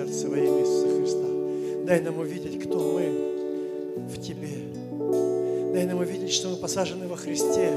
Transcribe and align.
сердце 0.00 0.28
во 0.28 0.36
имя 0.36 0.60
Иисуса 0.60 0.98
Христа. 0.98 1.84
Дай 1.84 2.00
нам 2.00 2.18
увидеть, 2.18 2.58
кто 2.64 2.78
мы 2.78 4.06
в 4.08 4.18
Тебе. 4.18 4.48
Дай 5.74 5.84
нам 5.84 5.98
увидеть, 5.98 6.32
что 6.32 6.48
мы 6.48 6.56
посажены 6.56 7.06
во 7.06 7.16
Христе 7.16 7.70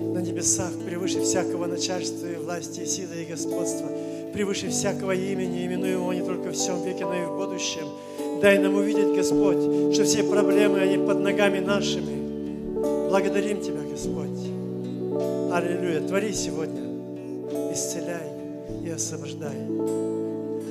на 0.00 0.18
небесах, 0.20 0.72
превыше 0.86 1.20
всякого 1.20 1.66
начальства 1.66 2.26
и 2.26 2.36
власти, 2.36 2.80
и 2.80 2.86
силы, 2.86 3.22
и 3.22 3.26
господства, 3.26 3.88
превыше 4.32 4.70
всякого 4.70 5.12
имени, 5.12 5.66
именуемого 5.66 6.12
не 6.12 6.22
только 6.22 6.50
в 6.50 6.52
всем 6.52 6.82
веке, 6.82 7.04
но 7.04 7.14
и 7.14 7.26
в 7.26 7.36
будущем. 7.36 7.86
Дай 8.40 8.58
нам 8.58 8.74
увидеть, 8.74 9.14
Господь, 9.14 9.92
что 9.94 10.04
все 10.04 10.22
проблемы, 10.22 10.80
они 10.80 10.96
под 10.96 11.20
ногами 11.20 11.58
нашими. 11.58 13.08
Благодарим 13.08 13.60
Тебя, 13.60 13.82
Господь. 13.90 14.40
Аллилуйя. 15.52 16.00
Твори 16.00 16.32
сегодня. 16.32 16.82
Исцеляй 17.72 18.30
и 18.84 18.90
освобождай. 18.90 20.25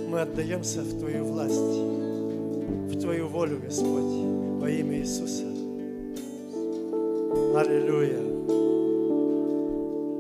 Мы 0.08 0.22
отдаемся 0.22 0.82
в 0.82 1.00
Твою 1.00 1.26
власть, 1.26 1.56
в 1.56 3.00
Твою 3.02 3.28
волю, 3.28 3.60
Господь, 3.64 4.62
во 4.62 4.70
имя 4.70 5.00
Иисуса. 5.00 5.44
Аллилуйя. 7.56 8.20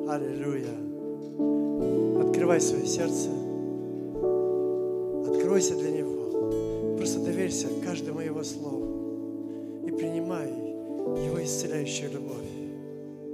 Аллилуйя. 0.10 0.75
Открывай 2.27 2.60
свое 2.62 2.86
сердце. 2.86 3.30
Откройся 5.27 5.75
для 5.75 5.92
Него. 5.92 6.96
Просто 6.98 7.20
доверься 7.20 7.68
каждому 7.84 8.22
Его 8.22 8.44
слову 8.44 9.84
и 9.86 9.92
принимай 9.92 10.50
Его 10.50 11.44
исцеляющую 11.44 12.12
любовь. 12.12 12.50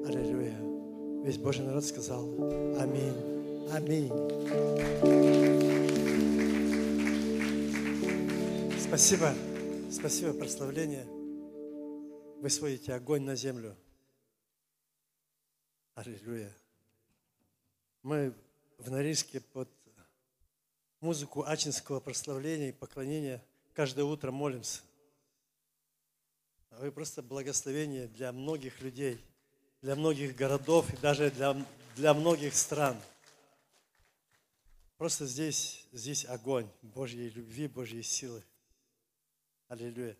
Аллилуйя. 0.07 0.57
Весь 1.23 1.37
Божий 1.37 1.63
народ 1.65 1.85
сказал 1.85 2.25
Аминь. 2.79 3.13
Аминь. 3.71 4.09
Спасибо. 8.91 9.33
Спасибо, 9.89 10.33
прославление. 10.33 11.05
Вы 12.41 12.49
сводите 12.49 12.93
огонь 12.93 13.21
на 13.21 13.37
землю. 13.37 13.73
Аллилуйя. 15.95 16.53
Мы 18.03 18.33
в 18.79 18.91
Норильске 18.91 19.39
под 19.39 19.69
музыку 20.99 21.45
ачинского 21.45 22.01
прославления 22.01 22.67
и 22.67 22.73
поклонения 22.73 23.41
каждое 23.71 24.03
утро 24.03 24.29
молимся. 24.31 24.81
Вы 26.71 26.91
просто 26.91 27.21
благословение 27.23 28.09
для 28.09 28.33
многих 28.33 28.81
людей, 28.81 29.23
для 29.81 29.95
многих 29.95 30.35
городов 30.35 30.93
и 30.93 30.97
даже 30.97 31.31
для, 31.31 31.65
для 31.95 32.13
многих 32.13 32.53
стран. 32.53 32.97
Просто 34.97 35.25
здесь, 35.25 35.87
здесь 35.93 36.25
огонь 36.25 36.67
Божьей 36.81 37.29
любви, 37.29 37.69
Божьей 37.69 38.03
силы. 38.03 38.43
Аллилуйя. 39.71 40.17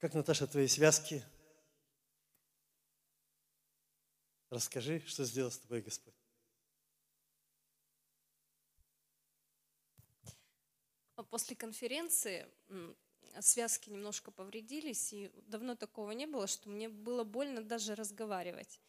Как, 0.00 0.14
Наташа, 0.14 0.48
твои 0.48 0.66
связки? 0.66 1.22
Расскажи, 4.50 4.98
что 5.06 5.24
сделал 5.24 5.52
с 5.52 5.58
тобой 5.58 5.80
Господь. 5.80 6.16
После 11.30 11.54
конференции 11.54 12.48
связки 13.38 13.90
немножко 13.90 14.32
повредились, 14.32 15.12
и 15.12 15.30
давно 15.46 15.76
такого 15.76 16.10
не 16.10 16.26
было, 16.26 16.48
что 16.48 16.68
мне 16.70 16.88
было 16.88 17.22
больно 17.22 17.62
даже 17.62 17.94
разговаривать. 17.94 18.80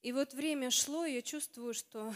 И 0.00 0.12
вот 0.12 0.32
время 0.32 0.70
шло, 0.70 1.04
и 1.04 1.12
я 1.12 1.20
чувствую, 1.20 1.74
что 1.74 2.14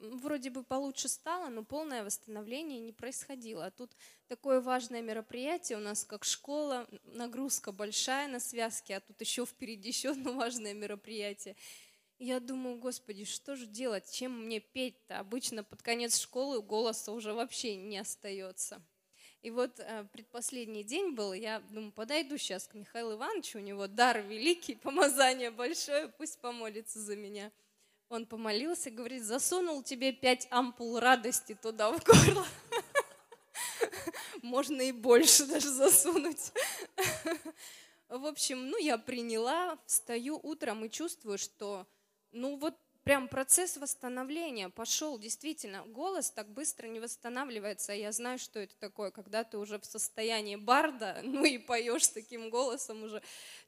вроде 0.00 0.50
бы 0.50 0.62
получше 0.62 1.08
стало, 1.08 1.48
но 1.48 1.62
полное 1.64 2.04
восстановление 2.04 2.80
не 2.80 2.92
происходило. 2.92 3.66
А 3.66 3.70
тут 3.70 3.92
такое 4.28 4.60
важное 4.60 5.02
мероприятие 5.02 5.78
у 5.78 5.80
нас, 5.80 6.04
как 6.04 6.24
школа, 6.24 6.86
нагрузка 7.04 7.72
большая 7.72 8.28
на 8.28 8.40
связки, 8.40 8.92
а 8.92 9.00
тут 9.00 9.20
еще 9.20 9.46
впереди 9.46 9.88
еще 9.88 10.10
одно 10.10 10.32
важное 10.32 10.74
мероприятие. 10.74 11.56
Я 12.18 12.38
думаю, 12.38 12.78
господи, 12.78 13.24
что 13.24 13.56
же 13.56 13.66
делать, 13.66 14.10
чем 14.12 14.46
мне 14.46 14.60
петь-то? 14.60 15.18
Обычно 15.18 15.64
под 15.64 15.82
конец 15.82 16.20
школы 16.20 16.62
голоса 16.62 17.12
уже 17.12 17.32
вообще 17.32 17.74
не 17.76 17.98
остается. 17.98 18.80
И 19.42 19.50
вот 19.50 19.80
э, 19.80 20.06
предпоследний 20.12 20.84
день 20.84 21.16
был, 21.16 21.32
я 21.32 21.58
думаю, 21.70 21.90
подойду 21.90 22.38
сейчас 22.38 22.68
к 22.68 22.74
Михаилу 22.74 23.14
Ивановичу, 23.14 23.58
у 23.58 23.62
него 23.62 23.88
дар 23.88 24.22
великий, 24.22 24.76
помазание 24.82 25.50
большое, 25.50 26.08
пусть 26.08 26.38
помолится 26.38 27.00
за 27.00 27.16
меня. 27.16 27.50
Он 28.12 28.26
помолился, 28.26 28.90
говорит, 28.90 29.24
засунул 29.24 29.82
тебе 29.82 30.12
пять 30.12 30.46
ампул 30.50 31.00
радости 31.00 31.54
туда 31.54 31.90
в 31.90 32.04
горло. 32.04 32.46
Можно 34.42 34.82
и 34.82 34.92
больше 34.92 35.46
даже 35.46 35.70
засунуть. 35.70 36.52
В 38.10 38.26
общем, 38.26 38.68
ну 38.68 38.76
я 38.76 38.98
приняла, 38.98 39.78
встаю 39.86 40.38
утром 40.42 40.84
и 40.84 40.90
чувствую, 40.90 41.38
что 41.38 41.86
ну 42.32 42.56
вот 42.56 42.76
прям 43.02 43.28
процесс 43.28 43.78
восстановления 43.78 44.68
пошел, 44.68 45.18
действительно, 45.18 45.82
голос 45.86 46.30
так 46.30 46.50
быстро 46.50 46.88
не 46.88 47.00
восстанавливается, 47.00 47.94
я 47.94 48.12
знаю, 48.12 48.38
что 48.38 48.60
это 48.60 48.76
такое, 48.76 49.10
когда 49.10 49.42
ты 49.42 49.56
уже 49.56 49.78
в 49.78 49.86
состоянии 49.86 50.56
барда, 50.56 51.20
ну 51.22 51.46
и 51.46 51.56
поешь 51.56 52.08
таким 52.08 52.50
голосом 52.50 53.04
уже, 53.04 53.22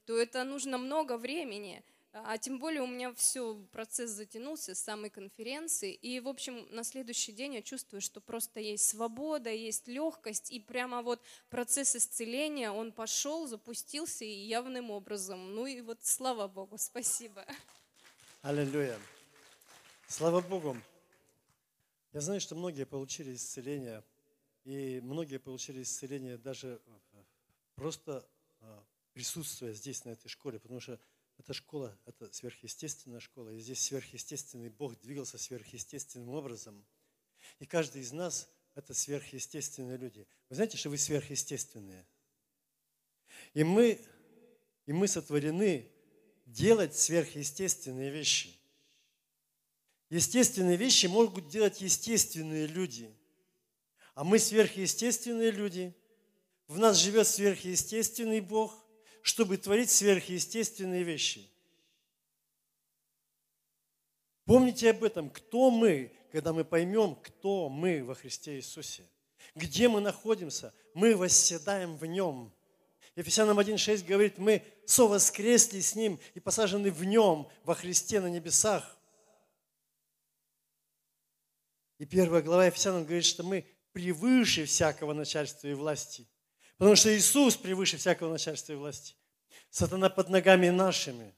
то 0.05 0.15
это 0.15 0.43
нужно 0.43 0.77
много 0.77 1.17
времени. 1.17 1.83
А 2.23 2.37
тем 2.37 2.59
более 2.59 2.81
у 2.81 2.87
меня 2.87 3.13
все, 3.13 3.55
процесс 3.73 4.11
затянулся 4.11 4.73
с 4.73 4.79
самой 4.79 5.09
конференции. 5.09 5.93
И, 5.93 6.21
в 6.21 6.29
общем, 6.29 6.65
на 6.71 6.85
следующий 6.85 7.33
день 7.33 7.55
я 7.55 7.61
чувствую, 7.61 7.99
что 7.99 8.21
просто 8.21 8.61
есть 8.61 8.87
свобода, 8.87 9.49
есть 9.49 9.89
легкость. 9.89 10.49
И 10.49 10.61
прямо 10.61 11.01
вот 11.01 11.21
процесс 11.49 11.93
исцеления, 11.93 12.71
он 12.71 12.93
пошел, 12.93 13.47
запустился 13.47 14.23
и 14.23 14.29
явным 14.29 14.91
образом. 14.91 15.53
Ну 15.53 15.65
и 15.65 15.81
вот 15.81 15.97
слава 16.03 16.47
Богу, 16.47 16.77
спасибо. 16.77 17.45
Аллилуйя. 18.41 18.97
Слава 20.07 20.39
Богу. 20.39 20.77
Я 22.13 22.21
знаю, 22.21 22.39
что 22.39 22.55
многие 22.55 22.85
получили 22.85 23.35
исцеление, 23.35 24.05
и 24.63 25.01
многие 25.03 25.37
получили 25.37 25.81
исцеление 25.81 26.37
даже 26.37 26.79
просто 27.75 28.25
а, 28.61 28.83
присутствуя 29.11 29.73
здесь, 29.73 30.05
на 30.05 30.11
этой 30.11 30.29
школе, 30.29 30.59
потому 30.59 30.79
что 30.79 30.97
эта 31.37 31.53
школа, 31.53 31.97
это 32.05 32.31
сверхъестественная 32.31 33.19
школа, 33.19 33.49
и 33.49 33.59
здесь 33.59 33.81
сверхъестественный 33.83 34.69
Бог 34.69 34.99
двигался 35.01 35.37
сверхъестественным 35.37 36.29
образом. 36.29 36.85
И 37.59 37.65
каждый 37.65 38.01
из 38.01 38.11
нас– 38.11 38.49
это 38.75 38.93
сверхъестественные 38.93 39.97
люди. 39.97 40.27
Вы 40.49 40.55
знаете, 40.55 40.77
что 40.77 40.89
вы 40.89 40.97
сверхъестественные? 40.97 42.05
И 43.53 43.63
мы, 43.63 43.99
и 44.85 44.93
мы 44.93 45.07
сотворены 45.07 45.91
делать 46.45 46.95
сверхъестественные 46.95 48.11
вещи. 48.11 48.57
Естественные 50.09 50.77
вещи 50.77 51.07
могут 51.07 51.49
делать 51.49 51.81
естественные 51.81 52.67
люди. 52.67 53.13
А 54.13 54.23
мы 54.23 54.39
сверхъестественные 54.39 55.51
люди. 55.51 55.93
В 56.67 56.77
нас 56.79 56.97
живет 56.97 57.27
сверхъестественный 57.27 58.39
Бог– 58.39 58.81
чтобы 59.25 59.57
творить 59.57 59.89
сверхъестественные 59.89 61.01
вещи. 61.01 61.49
Помните 64.45 64.91
об 64.91 65.03
этом, 65.03 65.31
кто 65.31 65.71
мы, 65.71 66.15
когда 66.31 66.53
мы 66.53 66.63
поймем, 66.63 67.15
кто 67.15 67.67
мы 67.67 68.03
во 68.03 68.13
Христе 68.13 68.57
Иисусе. 68.57 69.03
Где 69.55 69.89
мы 69.89 69.99
находимся? 69.99 70.75
Мы 70.93 71.15
восседаем 71.15 71.97
в 71.97 72.05
Нем. 72.05 72.53
Ефесянам 73.15 73.59
1.6 73.59 74.05
говорит, 74.05 74.37
мы 74.37 74.63
совоскресли 74.85 75.81
с 75.81 75.95
Ним 75.95 76.19
и 76.35 76.39
посажены 76.39 76.91
в 76.91 77.03
Нем, 77.03 77.49
во 77.63 77.73
Христе 77.73 78.19
на 78.21 78.27
небесах. 78.27 78.95
И 81.97 82.05
первая 82.05 82.43
глава 82.43 82.67
Ефесянам 82.67 83.05
говорит, 83.05 83.25
что 83.25 83.41
мы 83.41 83.65
превыше 83.91 84.65
всякого 84.65 85.13
начальства 85.13 85.67
и 85.67 85.73
власти– 85.73 86.27
Потому 86.77 86.95
что 86.95 87.15
Иисус 87.15 87.55
превыше 87.55 87.97
всякого 87.97 88.31
начальства 88.31 88.73
и 88.73 88.75
власти. 88.75 89.15
Сатана 89.69 90.09
под 90.09 90.29
ногами 90.29 90.69
нашими. 90.69 91.33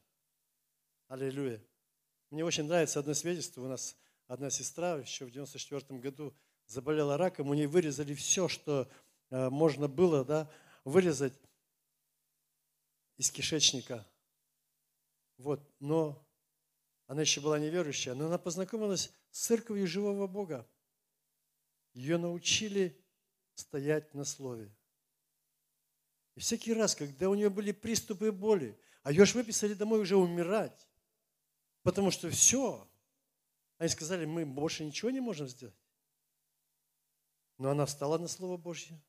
Аллилуйя. 1.08 1.64
Мне 2.32 2.44
очень 2.44 2.66
нравится 2.66 3.00
одно 3.00 3.14
свидетельство. 3.14 3.62
У 3.62 3.68
нас 3.68 3.96
одна 4.28 4.50
сестра 4.50 4.98
еще 4.98 5.26
в 5.26 5.32
94 5.32 6.00
году 6.00 6.36
заболела 6.66 7.18
раком. 7.18 7.50
У 7.50 7.54
нее 7.54 7.68
вырезали 7.68 8.14
все, 8.14 8.48
что 8.48 8.90
э, 9.30 9.50
можно 9.50 9.88
было 9.88 10.26
да, 10.26 10.52
вырезать 10.84 11.34
из 13.18 13.32
кишечника. 13.32 14.06
Вот. 15.38 15.62
Но 15.80 16.28
она 17.06 17.22
еще 17.22 17.42
была 17.42 17.60
неверующая, 17.60 18.16
но 18.16 18.26
она 18.26 18.38
познакомилась 18.38 19.12
с 19.32 19.46
церковью 19.46 19.88
живого 19.88 20.28
Бога. 20.28 20.68
Ее 21.94 22.18
научили 22.18 23.00
стоять 23.56 24.14
на 24.14 24.26
слове. 24.26 24.77
И 26.38 26.40
всякий 26.40 26.72
раз, 26.72 26.96
когда 26.96 27.32
у 27.32 27.34
нее 27.34 27.50
были 27.50 27.72
приступы 27.72 28.32
боли, 28.32 28.80
а 29.02 29.10
ее 29.12 29.26
же 29.26 29.34
выписали 29.34 29.74
домой 29.74 30.02
уже 30.02 30.16
умирать, 30.16 30.88
потому 31.82 32.12
что 32.12 32.30
все, 32.30 32.88
они 33.80 33.90
сказали, 33.90 34.26
мы 34.26 34.46
больше 34.46 34.86
ничего 34.86 35.10
не 35.10 35.20
можем 35.20 35.48
сделать. 35.48 35.74
Но 37.58 37.72
она 37.72 37.88
встала 37.88 38.20
на 38.20 38.28
Слово 38.28 38.56
Божье. 38.56 39.02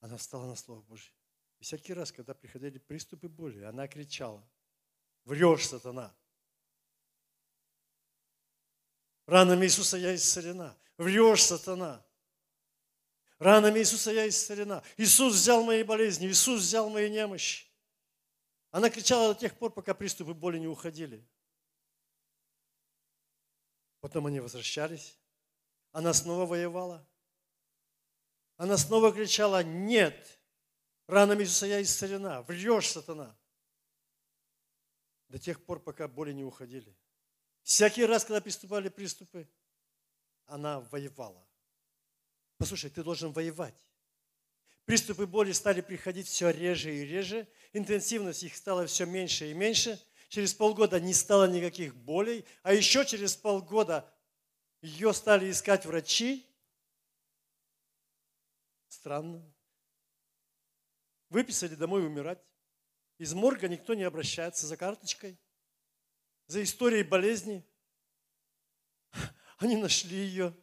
Она 0.00 0.16
встала 0.16 0.46
на 0.46 0.56
Слово 0.56 0.82
Божье. 0.82 1.14
И 1.60 1.62
всякий 1.62 1.94
раз, 1.94 2.10
когда 2.10 2.34
приходили 2.34 2.78
приступы 2.78 3.28
боли, 3.28 3.62
она 3.62 3.86
кричала, 3.86 4.44
врешь, 5.24 5.68
сатана. 5.68 6.12
Ранами 9.24 9.66
Иисуса 9.66 9.96
я 9.96 10.16
исцелена. 10.16 10.76
Врешь, 10.96 11.44
сатана. 11.44 12.04
Ранами 13.38 13.78
Иисуса 13.78 14.10
я 14.10 14.28
исцелена. 14.28 14.82
Иисус 14.96 15.34
взял 15.34 15.62
мои 15.62 15.82
болезни, 15.82 16.26
Иисус 16.26 16.60
взял 16.62 16.90
мои 16.90 17.08
немощи. 17.08 17.66
Она 18.70 18.90
кричала 18.90 19.32
до 19.32 19.40
тех 19.40 19.56
пор, 19.56 19.72
пока 19.72 19.94
приступы 19.94 20.34
боли 20.34 20.58
не 20.58 20.66
уходили. 20.66 21.26
Потом 24.00 24.26
они 24.26 24.40
возвращались. 24.40 25.18
Она 25.92 26.12
снова 26.12 26.46
воевала. 26.46 27.06
Она 28.56 28.76
снова 28.76 29.12
кричала, 29.12 29.62
нет, 29.62 30.40
ранами 31.06 31.44
Иисуса 31.44 31.66
я 31.66 31.80
исцелена. 31.80 32.42
Врешь, 32.42 32.90
сатана. 32.90 33.36
До 35.28 35.38
тех 35.38 35.64
пор, 35.64 35.80
пока 35.80 36.08
боли 36.08 36.32
не 36.32 36.44
уходили. 36.44 36.96
Всякий 37.62 38.04
раз, 38.04 38.24
когда 38.24 38.40
приступали 38.40 38.88
приступы, 38.88 39.48
она 40.46 40.80
воевала. 40.80 41.47
Послушай, 42.58 42.90
ты 42.90 43.02
должен 43.02 43.32
воевать. 43.32 43.74
Приступы 44.84 45.26
боли 45.26 45.52
стали 45.52 45.80
приходить 45.80 46.26
все 46.26 46.50
реже 46.50 46.94
и 46.94 47.04
реже, 47.04 47.48
интенсивность 47.72 48.42
их 48.42 48.56
стала 48.56 48.86
все 48.86 49.06
меньше 49.06 49.50
и 49.50 49.54
меньше. 49.54 50.02
Через 50.28 50.52
полгода 50.52 51.00
не 51.00 51.14
стало 51.14 51.48
никаких 51.48 51.96
болей, 51.96 52.44
а 52.62 52.74
еще 52.74 53.06
через 53.06 53.34
полгода 53.34 54.12
ее 54.82 55.14
стали 55.14 55.50
искать 55.50 55.86
врачи. 55.86 56.46
Странно. 58.88 59.42
Выписали 61.30 61.74
домой 61.74 62.06
умирать. 62.06 62.42
Из 63.18 63.32
морга 63.34 63.68
никто 63.68 63.94
не 63.94 64.04
обращается 64.04 64.66
за 64.66 64.76
карточкой, 64.76 65.38
за 66.46 66.62
историей 66.62 67.04
болезни. 67.04 67.64
Они 69.58 69.76
нашли 69.76 70.16
ее. 70.16 70.54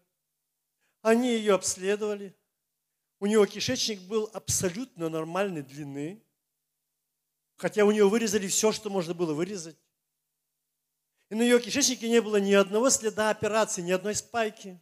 Они 1.06 1.34
ее 1.34 1.54
обследовали. 1.54 2.36
У 3.20 3.28
нее 3.28 3.46
кишечник 3.46 4.02
был 4.08 4.28
абсолютно 4.34 5.08
нормальной 5.08 5.62
длины, 5.62 6.20
хотя 7.58 7.86
у 7.86 7.92
нее 7.92 8.10
вырезали 8.10 8.48
все, 8.48 8.72
что 8.72 8.90
можно 8.90 9.14
было 9.14 9.36
вырезать. 9.36 9.78
И 11.30 11.36
на 11.36 11.44
ее 11.44 11.62
кишечнике 11.62 12.10
не 12.10 12.22
было 12.22 12.38
ни 12.38 12.54
одного 12.54 12.90
следа 12.90 13.30
операции, 13.30 13.84
ни 13.84 13.92
одной 13.92 14.16
спайки. 14.16 14.82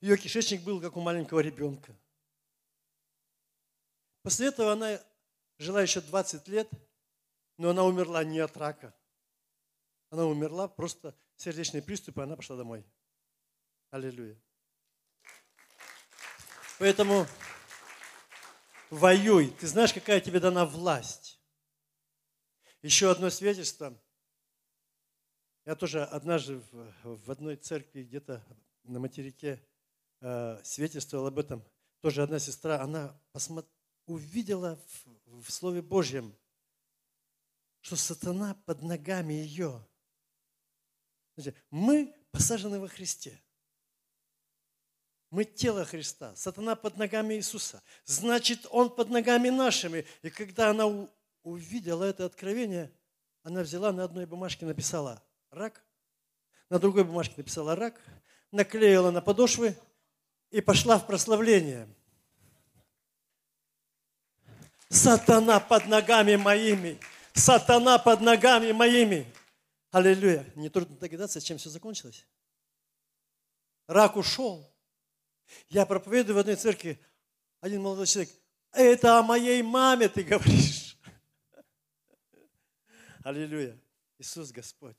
Ее 0.00 0.16
кишечник 0.16 0.62
был 0.62 0.80
как 0.80 0.96
у 0.96 1.00
маленького 1.00 1.40
ребенка. 1.40 1.98
После 4.22 4.46
этого 4.46 4.74
она 4.74 5.02
жила 5.58 5.82
еще 5.82 6.00
20 6.00 6.46
лет, 6.46 6.70
но 7.58 7.70
она 7.70 7.82
умерла 7.82 8.22
не 8.22 8.38
от 8.38 8.56
рака. 8.56 8.94
Она 10.10 10.24
умерла 10.24 10.68
просто 10.68 11.16
сердечный 11.34 11.82
приступ, 11.82 12.18
и 12.18 12.22
она 12.22 12.36
пошла 12.36 12.56
домой. 12.56 12.86
Аллилуйя. 13.90 14.40
Поэтому 16.78 17.26
воюй. 18.90 19.50
Ты 19.50 19.66
знаешь, 19.66 19.94
какая 19.94 20.20
тебе 20.20 20.40
дана 20.40 20.66
власть. 20.66 21.40
Еще 22.82 23.10
одно 23.10 23.30
свидетельство. 23.30 23.98
Я 25.64 25.74
тоже 25.74 26.04
однажды 26.04 26.62
в, 27.02 27.30
одной 27.30 27.56
церкви 27.56 28.02
где-то 28.02 28.44
на 28.84 29.00
материке 29.00 29.60
э, 30.20 30.60
свидетельствовал 30.62 31.26
об 31.26 31.38
этом. 31.38 31.64
Тоже 32.02 32.22
одна 32.22 32.38
сестра, 32.38 32.80
она 32.80 33.18
посмотр... 33.32 33.68
увидела 34.06 34.78
в, 34.86 35.42
в 35.42 35.50
Слове 35.50 35.82
Божьем, 35.82 36.36
что 37.80 37.96
сатана 37.96 38.54
под 38.66 38.82
ногами 38.82 39.32
ее. 39.32 39.84
Мы 41.70 42.14
посажены 42.30 42.78
во 42.78 42.86
Христе. 42.86 43.40
Мы 45.30 45.44
тело 45.44 45.84
Христа. 45.84 46.34
Сатана 46.36 46.76
под 46.76 46.96
ногами 46.96 47.34
Иисуса. 47.34 47.82
Значит, 48.04 48.66
Он 48.70 48.90
под 48.90 49.10
ногами 49.10 49.48
нашими. 49.48 50.06
И 50.22 50.30
когда 50.30 50.70
она 50.70 51.08
увидела 51.42 52.04
это 52.04 52.24
откровение, 52.24 52.92
она 53.42 53.62
взяла 53.62 53.92
на 53.92 54.04
одной 54.04 54.26
бумажке, 54.26 54.66
написала 54.66 55.22
рак, 55.50 55.84
на 56.68 56.78
другой 56.78 57.04
бумажке 57.04 57.34
написала 57.36 57.76
рак, 57.76 58.00
наклеила 58.50 59.10
на 59.10 59.20
подошвы 59.20 59.76
и 60.50 60.60
пошла 60.60 60.98
в 60.98 61.06
прославление. 61.06 61.88
Сатана 64.88 65.60
под 65.60 65.86
ногами 65.86 66.36
моими. 66.36 66.98
Сатана 67.34 67.98
под 67.98 68.20
ногами 68.20 68.72
моими. 68.72 69.32
Аллилуйя. 69.90 70.44
Не 70.54 70.68
трудно 70.68 70.96
догадаться, 70.96 71.40
чем 71.40 71.58
все 71.58 71.70
закончилось. 71.70 72.26
Рак 73.86 74.16
ушел. 74.16 74.68
Я 75.68 75.86
проповедую 75.86 76.36
в 76.36 76.38
одной 76.38 76.56
церкви, 76.56 77.00
один 77.60 77.82
молодой 77.82 78.06
человек, 78.06 78.32
это 78.72 79.18
о 79.18 79.22
моей 79.22 79.62
маме 79.62 80.08
ты 80.08 80.22
говоришь. 80.22 80.96
Аллилуйя. 83.24 83.78
Иисус 84.18 84.50
Господь. 84.50 84.96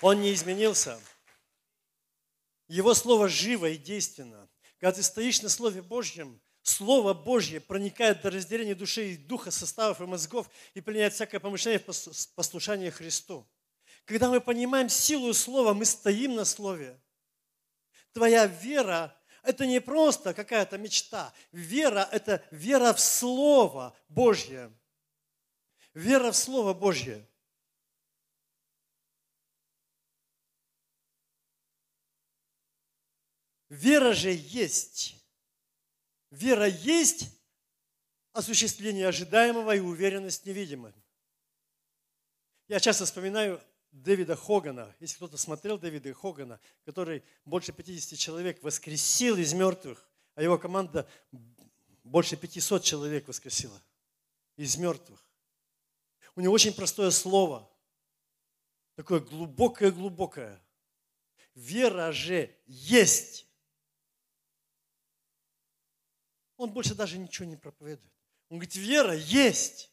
Он 0.00 0.20
не 0.20 0.32
изменился. 0.32 1.00
Его 2.68 2.94
Слово 2.94 3.28
живо 3.28 3.70
и 3.70 3.76
действенно. 3.76 4.48
Когда 4.78 4.92
ты 4.92 5.02
стоишь 5.02 5.42
на 5.42 5.48
Слове 5.48 5.82
Божьем, 5.82 6.40
Слово 6.62 7.14
Божье 7.14 7.60
проникает 7.60 8.20
до 8.20 8.30
разделения 8.30 8.74
души 8.74 9.12
и 9.12 9.16
духа, 9.16 9.50
составов 9.50 10.00
и 10.00 10.04
мозгов 10.04 10.48
и 10.74 10.80
пленяет 10.80 11.14
всякое 11.14 11.40
помышление 11.40 11.80
в 11.80 12.34
послушание 12.34 12.90
Христу. 12.90 13.48
Когда 14.08 14.30
мы 14.30 14.40
понимаем 14.40 14.88
силу 14.88 15.34
Слова, 15.34 15.74
мы 15.74 15.84
стоим 15.84 16.34
на 16.34 16.46
Слове. 16.46 16.98
Твоя 18.14 18.46
вера– 18.46 19.14
это 19.42 19.66
не 19.66 19.82
просто 19.82 20.32
какая-то 20.32 20.78
мечта. 20.78 21.34
Вера– 21.52 22.08
это 22.12 22.42
вера 22.50 22.94
в 22.94 23.00
Слово 23.00 23.94
Божье. 24.08 24.72
Вера 25.92 26.32
в 26.32 26.36
Слово 26.38 26.72
Божье. 26.72 27.28
Вера 33.68 34.14
же 34.14 34.30
есть. 34.30 35.22
Вера 36.30 36.66
есть 36.66 37.28
осуществление 38.32 39.08
ожидаемого 39.08 39.76
и 39.76 39.80
уверенность 39.80 40.46
невидимой. 40.46 40.94
Я 42.68 42.80
часто 42.80 43.04
вспоминаю 43.04 43.62
Дэвида 43.92 44.36
Хогана. 44.36 44.94
Если 45.00 45.16
кто-то 45.16 45.36
смотрел 45.36 45.78
Дэвида 45.78 46.12
Хогана, 46.14 46.60
который 46.84 47.24
больше 47.44 47.72
50 47.72 48.18
человек 48.18 48.62
воскресил 48.62 49.36
из 49.36 49.52
мертвых, 49.52 50.08
а 50.34 50.42
его 50.42 50.58
команда 50.58 51.08
больше 52.04 52.36
500 52.36 52.82
человек 52.82 53.28
воскресила 53.28 53.82
из 54.56 54.76
мертвых. 54.76 55.24
У 56.34 56.40
него 56.40 56.54
очень 56.54 56.72
простое 56.72 57.10
слово, 57.10 57.68
такое 58.94 59.20
глубокое-глубокое. 59.20 60.62
Вера 61.54 62.12
же 62.12 62.54
есть. 62.66 63.46
Он 66.56 66.70
больше 66.72 66.94
даже 66.94 67.18
ничего 67.18 67.46
не 67.48 67.56
проповедует. 67.56 68.12
Он 68.48 68.58
говорит, 68.58 68.76
вера 68.76 69.14
есть. 69.14 69.92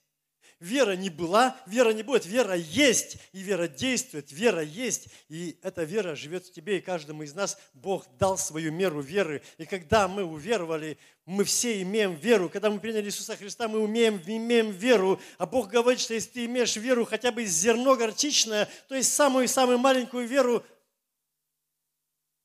Вера 0.62 0.96
не 0.96 1.10
была, 1.10 1.60
вера 1.66 1.90
не 1.90 2.02
будет, 2.02 2.26
вера 2.26 2.56
есть, 2.56 3.18
и 3.34 3.42
вера 3.42 3.68
действует, 3.68 4.32
вера 4.32 4.62
есть, 4.62 5.10
и 5.28 5.60
эта 5.62 5.84
вера 5.84 6.16
живет 6.16 6.46
в 6.46 6.54
тебе, 6.54 6.78
и 6.78 6.82
каждому 6.82 7.24
из 7.24 7.34
нас 7.34 7.60
Бог 7.74 8.08
дал 8.18 8.38
свою 8.38 8.72
меру 8.72 9.02
веры. 9.02 9.42
И 9.58 9.66
когда 9.66 10.08
мы 10.08 10.24
уверовали, 10.24 10.98
мы 11.26 11.44
все 11.44 11.82
имеем 11.82 12.16
веру. 12.16 12.50
Когда 12.50 12.70
мы 12.70 12.80
приняли 12.80 13.08
Иисуса 13.08 13.36
Христа, 13.36 13.68
мы 13.68 13.80
умеем, 13.80 14.22
имеем 14.26 14.72
веру. 14.72 15.20
А 15.38 15.46
Бог 15.46 15.68
говорит, 15.68 16.00
что 16.00 16.14
если 16.14 16.30
ты 16.30 16.46
имеешь 16.46 16.78
веру 16.78 17.04
хотя 17.04 17.34
бы 17.34 17.44
зерно 17.44 17.98
горчичное, 17.98 18.70
то 18.88 18.96
есть 18.96 19.14
самую-самую 19.14 19.78
маленькую 19.78 20.26
веру, 20.26 20.66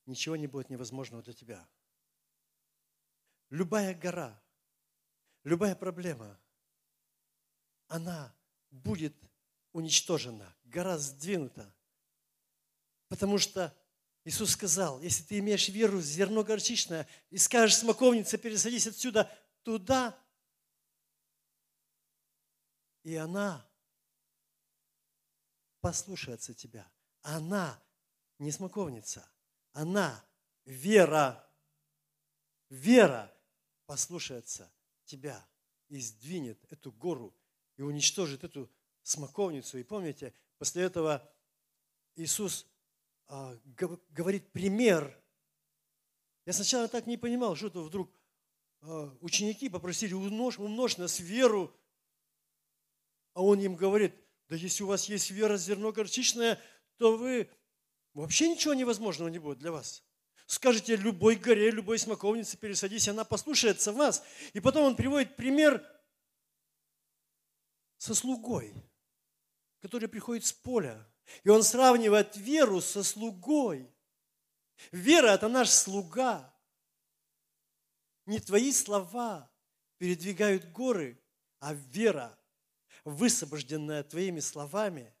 ничего 0.05 0.35
не 0.35 0.47
будет 0.47 0.69
невозможного 0.69 1.23
для 1.23 1.33
тебя. 1.33 1.65
Любая 3.49 3.95
гора, 3.95 4.37
любая 5.45 5.75
проблема– 5.75 6.37
она 7.91 8.33
будет 8.69 9.13
уничтожена, 9.73 10.55
гора 10.63 10.97
сдвинута. 10.97 11.75
Потому 13.09 13.37
что 13.37 13.77
Иисус 14.23 14.51
сказал, 14.51 15.01
если 15.01 15.23
ты 15.23 15.39
имеешь 15.39 15.67
веру, 15.67 15.99
зерно 15.99 16.43
горчичное, 16.43 17.05
и 17.29 17.37
скажешь 17.37 17.77
смоковнице, 17.77 18.37
пересадись 18.37 18.87
отсюда 18.87 19.29
туда, 19.63 20.17
и 23.03 23.15
она 23.15 23.69
послушается 25.81 26.53
тебя. 26.53 26.89
Она 27.23 27.83
не 28.39 28.51
смоковница, 28.51 29.29
она 29.73 30.25
вера, 30.63 31.45
вера 32.69 33.35
послушается 33.85 34.71
тебя 35.03 35.45
и 35.89 35.99
сдвинет 35.99 36.63
эту 36.71 36.93
гору 36.93 37.35
и 37.81 37.83
уничтожит 37.83 38.43
эту 38.43 38.69
смоковницу. 39.01 39.79
И 39.79 39.83
помните, 39.83 40.33
после 40.59 40.83
этого 40.83 41.27
Иисус 42.15 42.67
а, 43.27 43.57
говорит 44.09 44.51
пример. 44.51 45.19
Я 46.45 46.53
сначала 46.53 46.87
так 46.87 47.07
не 47.07 47.17
понимал, 47.17 47.55
что 47.55 47.67
это 47.67 47.79
вдруг 47.81 48.11
а, 48.81 49.11
ученики 49.21 49.67
попросили 49.67 50.13
умножь, 50.13 50.59
умножь 50.59 50.97
нас 50.97 51.19
веру, 51.19 51.75
а 53.33 53.43
он 53.43 53.59
им 53.59 53.75
говорит, 53.75 54.13
да 54.47 54.55
если 54.55 54.83
у 54.83 54.87
вас 54.87 55.09
есть 55.09 55.31
вера 55.31 55.57
зерно 55.57 55.91
горчичное, 55.91 56.59
то 56.97 57.17
вы 57.17 57.49
вообще 58.13 58.49
ничего 58.49 58.75
невозможного 58.75 59.29
не 59.29 59.39
будет 59.39 59.57
для 59.57 59.71
вас. 59.71 60.03
Скажите 60.45 60.97
любой 60.97 61.35
горе, 61.35 61.71
любой 61.71 61.97
смоковнице 61.97 62.57
пересадись, 62.57 63.07
она 63.07 63.23
послушается 63.23 63.91
вас. 63.91 64.23
И 64.53 64.59
потом 64.59 64.83
он 64.83 64.95
приводит 64.95 65.35
пример 65.35 65.83
со 68.01 68.15
слугой, 68.15 68.73
который 69.79 70.09
приходит 70.09 70.43
с 70.43 70.51
поля. 70.51 71.07
И 71.43 71.49
он 71.49 71.61
сравнивает 71.61 72.35
веру 72.35 72.81
со 72.81 73.03
слугой. 73.03 73.87
Вера– 74.91 75.27
это 75.35 75.47
наш 75.47 75.69
слуга. 75.69 76.51
Не 78.25 78.39
твои 78.39 78.73
слова 78.73 79.51
передвигают 79.99 80.71
горы, 80.71 81.21
а 81.59 81.75
вера, 81.75 82.35
высвобожденная 83.05 84.01
твоими 84.03 84.39
словами. 84.39 85.13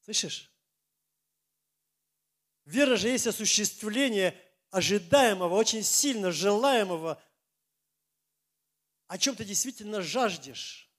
Слышишь? 0.00 0.52
Вера 2.64 2.96
же 2.96 3.10
есть 3.10 3.28
осуществление 3.28 4.36
ожидаемого, 4.70 5.54
очень 5.54 5.84
сильно 5.84 6.32
желаемого, 6.32 7.22
о 9.06 9.18
чем 9.18 9.36
ты 9.36 9.44
действительно 9.44 10.02
жаждешь. 10.02 10.89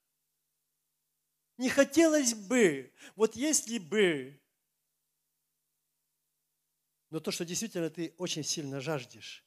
Не 1.62 1.70
хотелось 1.70 2.34
бы, 2.34 2.92
вот 3.16 3.36
если 3.36 3.78
бы. 3.78 4.36
Но 7.12 7.20
то, 7.20 7.30
что 7.30 7.46
действительно 7.46 7.92
ты 7.92 8.16
очень 8.18 8.44
сильно 8.44 8.82
жаждешь. 8.82 9.46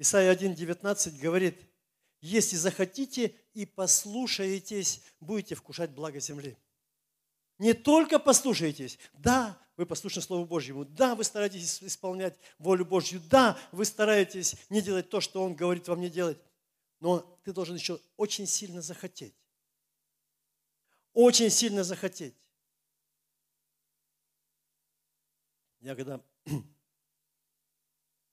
Исайя 0.00 0.34
1.19 0.34 1.16
говорит, 1.20 1.56
если 2.20 2.56
захотите 2.56 3.32
и 3.52 3.64
послушаетесь, 3.64 5.02
будете 5.20 5.54
вкушать 5.54 5.92
благо 5.92 6.18
земли. 6.18 6.58
Не 7.58 7.74
только 7.74 8.18
послушаетесь, 8.18 8.98
да, 9.12 9.56
вы 9.76 9.86
послушны 9.86 10.20
Слову 10.20 10.46
Божьему, 10.46 10.84
да, 10.84 11.14
вы 11.14 11.22
стараетесь 11.22 11.80
исполнять 11.80 12.36
волю 12.58 12.86
Божью, 12.86 13.22
да, 13.30 13.56
вы 13.70 13.84
стараетесь 13.84 14.56
не 14.68 14.82
делать 14.82 15.10
то, 15.10 15.20
что 15.20 15.44
Он 15.44 15.54
говорит 15.54 15.86
вам 15.86 16.00
не 16.00 16.10
делать, 16.10 16.38
но 16.98 17.20
ты 17.44 17.52
должен 17.52 17.76
еще 17.76 18.00
очень 18.16 18.48
сильно 18.48 18.82
захотеть 18.82 19.36
очень 21.14 21.48
сильно 21.48 21.84
захотеть. 21.84 22.36
Я 25.80 25.94
когда, 25.94 26.22
я 26.46 26.62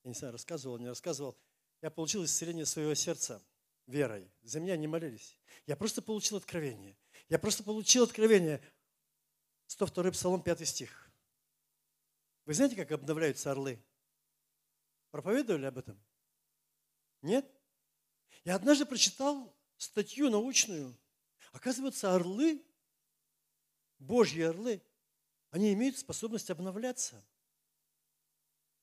не 0.03 0.13
знаю, 0.13 0.33
рассказывал, 0.33 0.77
не 0.79 0.87
рассказывал, 0.87 1.37
я 1.81 1.89
получил 1.89 2.25
исцеление 2.25 2.65
своего 2.65 2.93
сердца 2.95 3.41
верой. 3.87 4.31
За 4.41 4.59
меня 4.59 4.75
не 4.77 4.87
молились. 4.87 5.37
Я 5.67 5.75
просто 5.75 6.01
получил 6.01 6.37
откровение. 6.37 6.97
Я 7.29 7.39
просто 7.39 7.63
получил 7.63 8.03
откровение. 8.03 8.61
102 9.67 10.11
Псалом, 10.11 10.41
5 10.41 10.67
стих. 10.67 11.11
Вы 12.45 12.53
знаете, 12.53 12.75
как 12.75 12.91
обновляются 12.91 13.51
орлы? 13.51 13.81
Проповедовали 15.11 15.65
об 15.65 15.77
этом? 15.77 16.01
Нет? 17.21 17.49
Я 18.43 18.55
однажды 18.55 18.85
прочитал 18.85 19.55
статью 19.77 20.29
научную. 20.29 20.97
Оказывается, 21.51 22.15
орлы 22.15 22.63
Божьи 24.01 24.41
орлы, 24.41 24.81
они 25.51 25.73
имеют 25.73 25.97
способность 25.97 26.49
обновляться. 26.49 27.23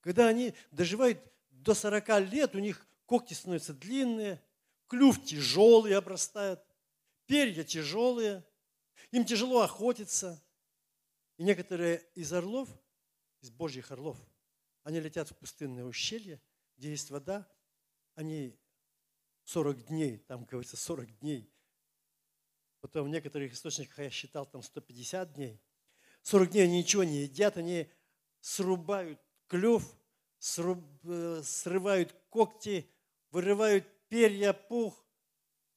Когда 0.01 0.29
они 0.29 0.55
доживают 0.71 1.21
до 1.51 1.75
40 1.75 2.31
лет, 2.31 2.55
у 2.55 2.59
них 2.59 2.87
когти 3.05 3.35
становятся 3.35 3.75
длинные, 3.75 4.41
клюв 4.87 5.23
тяжелый 5.25 5.95
обрастает, 5.95 6.61
перья 7.27 7.65
тяжелые, 7.65 8.45
им 9.11 9.25
тяжело 9.25 9.63
охотиться. 9.63 10.43
И 11.37 11.43
некоторые 11.43 12.07
из 12.15 12.33
орлов, 12.33 12.69
из 13.41 13.51
божьих 13.51 13.91
орлов, 13.91 14.17
они 14.85 15.01
летят 15.01 15.29
в 15.29 15.37
пустынное 15.37 15.85
ущелье, 15.85 16.41
где 16.77 16.91
есть 16.91 17.11
вода, 17.11 17.49
они 18.15 18.57
40 19.45 19.87
дней, 19.87 20.19
там 20.19 20.45
говорится 20.45 20.77
40 20.77 21.19
дней, 21.19 21.51
Потом 22.81 23.07
в 23.07 23.09
некоторых 23.09 23.53
источниках 23.53 23.99
я 23.99 24.11
считал 24.11 24.47
там 24.47 24.63
150 24.63 25.33
дней. 25.35 25.61
40 26.23 26.51
дней 26.51 26.65
они 26.65 26.79
ничего 26.79 27.05
не 27.05 27.23
едят, 27.23 27.57
они 27.57 27.91
срубают 28.41 29.21
клюв, 29.47 29.85
сруб, 30.39 30.85
э, 31.05 31.43
срывают 31.45 32.15
когти, 32.29 32.91
вырывают 33.31 33.87
перья, 34.09 34.53
пух, 34.53 35.05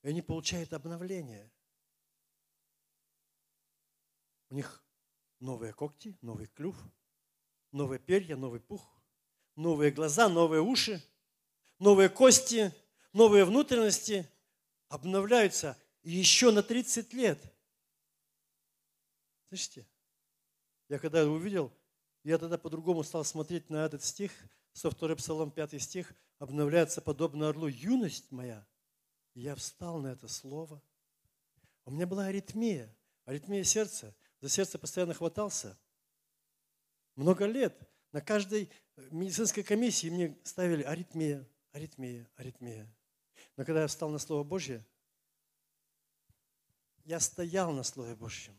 и 0.04 0.10
они 0.10 0.22
получают 0.22 0.74
обновление. 0.74 1.52
У 4.50 4.56
них 4.56 4.84
новые 5.40 5.74
когти, 5.74 6.18
новый 6.22 6.48
клюв, 6.48 6.76
новые 7.72 8.00
перья, 8.00 8.36
новый 8.36 8.60
пух, 8.60 9.02
новые 9.56 9.92
глаза, 9.92 10.30
новые 10.30 10.62
уши, 10.62 11.02
новые 11.80 12.10
кости, 12.10 12.74
новые 13.14 13.46
внутренности 13.46 14.30
обновляются 14.90 15.78
еще 16.04 16.52
на 16.52 16.64
30 16.64 17.14
лет. 17.14 17.40
Слышите? 19.50 19.88
Я 20.90 21.00
когда 21.00 21.26
увидел, 21.26 21.72
я 22.24 22.38
тогда 22.38 22.58
по-другому 22.58 23.04
стал 23.04 23.24
смотреть 23.24 23.70
на 23.70 23.86
этот 23.86 24.04
стих, 24.04 24.32
102 24.74 25.16
Псалом, 25.16 25.52
5 25.52 25.82
стих, 25.82 26.14
обновляется 26.40 27.02
подобно 27.02 27.50
орлу 27.50 27.68
юность 27.68 28.32
моя. 28.32 28.66
Я 29.34 29.56
встал 29.56 30.00
на 30.00 30.08
это 30.08 30.28
слово. 30.28 30.82
У 31.86 31.92
меня 31.92 32.08
была 32.08 32.26
аритмия, 32.26 32.94
аритмия 33.26 33.64
сердца. 33.64 34.16
За 34.42 34.50
сердце 34.50 34.78
постоянно 34.80 35.14
хватался. 35.14 35.78
Много 37.16 37.46
лет 37.46 37.78
на 38.12 38.22
каждой 38.22 38.70
медицинской 39.12 39.64
комиссии 39.64 40.10
мне 40.10 40.38
ставили 40.44 40.84
аритмия, 40.84 41.48
аритмия, 41.72 42.30
аритмия. 42.36 42.94
Но 43.56 43.66
когда 43.66 43.82
я 43.82 43.88
встал 43.88 44.10
на 44.10 44.20
Слово 44.20 44.44
Божье, 44.44 44.86
я 47.12 47.20
стоял 47.20 47.74
на 47.74 47.84
Слове 47.84 48.16
Божьем. 48.16 48.58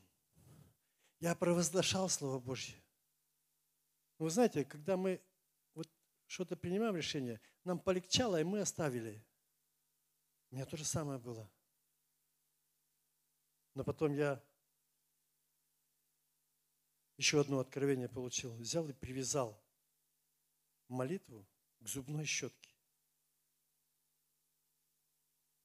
Я 1.20 1.34
провозглашал 1.34 2.10
Слово 2.10 2.38
Божье. 2.38 2.78
Вы 4.18 4.28
знаете, 4.28 4.62
когда 4.66 4.98
мы 4.98 5.22
вот 5.72 5.88
что-то 6.26 6.54
принимаем 6.54 6.94
решение, 6.94 7.40
нам 7.64 7.78
полегчало, 7.80 8.38
и 8.38 8.44
мы 8.44 8.60
оставили. 8.60 9.24
У 10.50 10.54
меня 10.54 10.66
то 10.66 10.76
же 10.76 10.84
самое 10.84 11.18
было. 11.18 11.50
Но 13.74 13.84
потом 13.84 14.12
я 14.12 14.44
еще 17.16 17.40
одно 17.40 17.58
откровение 17.58 18.10
получил. 18.10 18.54
Взял 18.56 18.86
и 18.86 18.92
привязал 18.92 19.64
молитву 20.88 21.48
к 21.80 21.88
зубной 21.88 22.26
щетке. 22.26 22.70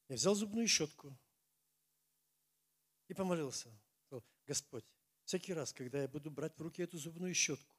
Я 0.07 0.15
взял 0.15 0.35
зубную 0.35 0.69
щетку 0.69 1.19
и 3.07 3.13
помолился. 3.13 3.69
Господь, 4.47 4.85
всякий 5.25 5.53
раз, 5.53 5.73
когда 5.73 6.01
я 6.01 6.07
буду 6.07 6.31
брать 6.31 6.57
в 6.57 6.61
руки 6.61 6.81
эту 6.81 6.97
зубную 6.97 7.33
щетку, 7.33 7.75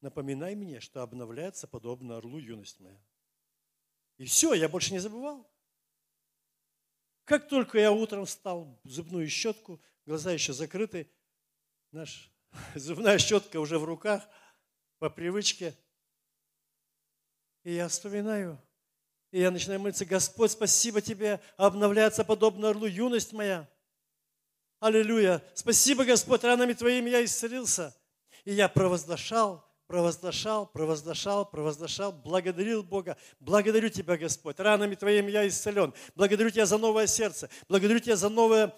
напоминай 0.00 0.54
мне, 0.54 0.80
что 0.80 1.02
обновляется 1.02 1.68
подобно 1.68 2.16
орлу 2.16 2.38
юность 2.38 2.80
моя. 2.80 2.98
И 4.16 4.24
все, 4.24 4.54
я 4.54 4.68
больше 4.68 4.92
не 4.92 4.98
забывал. 4.98 5.50
Как 7.24 7.48
только 7.48 7.78
я 7.78 7.92
утром 7.92 8.24
встал, 8.24 8.80
зубную 8.84 9.28
щетку, 9.28 9.82
глаза 10.06 10.32
еще 10.32 10.52
закрыты, 10.52 11.10
наш 11.90 12.32
зубная 12.74 13.18
щетка 13.18 13.60
уже 13.60 13.78
в 13.78 13.84
руках, 13.84 14.26
по 14.98 15.10
привычке. 15.10 15.76
И 17.62 17.74
я 17.74 17.88
вспоминаю, 17.88 18.58
и 19.30 19.40
я 19.40 19.50
начинаю 19.50 19.80
молиться, 19.80 20.06
Господь, 20.06 20.52
спасибо 20.52 21.02
Тебе, 21.02 21.42
обновляется 21.56 22.24
подобно 22.24 22.70
орлу 22.70 22.86
юность 22.86 23.32
моя. 23.32 23.68
Аллилуйя. 24.84 25.42
Спасибо, 25.54 26.04
Господь, 26.04 26.44
ранами 26.44 26.74
Твоими 26.74 27.08
я 27.08 27.24
исцелился. 27.24 27.96
И 28.44 28.52
я 28.52 28.68
провозглашал, 28.68 29.66
провозглашал, 29.86 30.66
провозглашал, 30.66 31.50
провозглашал, 31.50 32.12
благодарил 32.12 32.82
Бога. 32.82 33.16
Благодарю 33.40 33.88
Тебя, 33.88 34.18
Господь, 34.18 34.60
ранами 34.60 34.94
Твоими 34.94 35.30
я 35.30 35.48
исцелен. 35.48 35.94
Благодарю 36.14 36.50
Тебя 36.50 36.66
за 36.66 36.76
новое 36.76 37.06
сердце. 37.06 37.48
Благодарю 37.66 37.98
Тебя 37.98 38.16
за 38.16 38.28
новое 38.28 38.76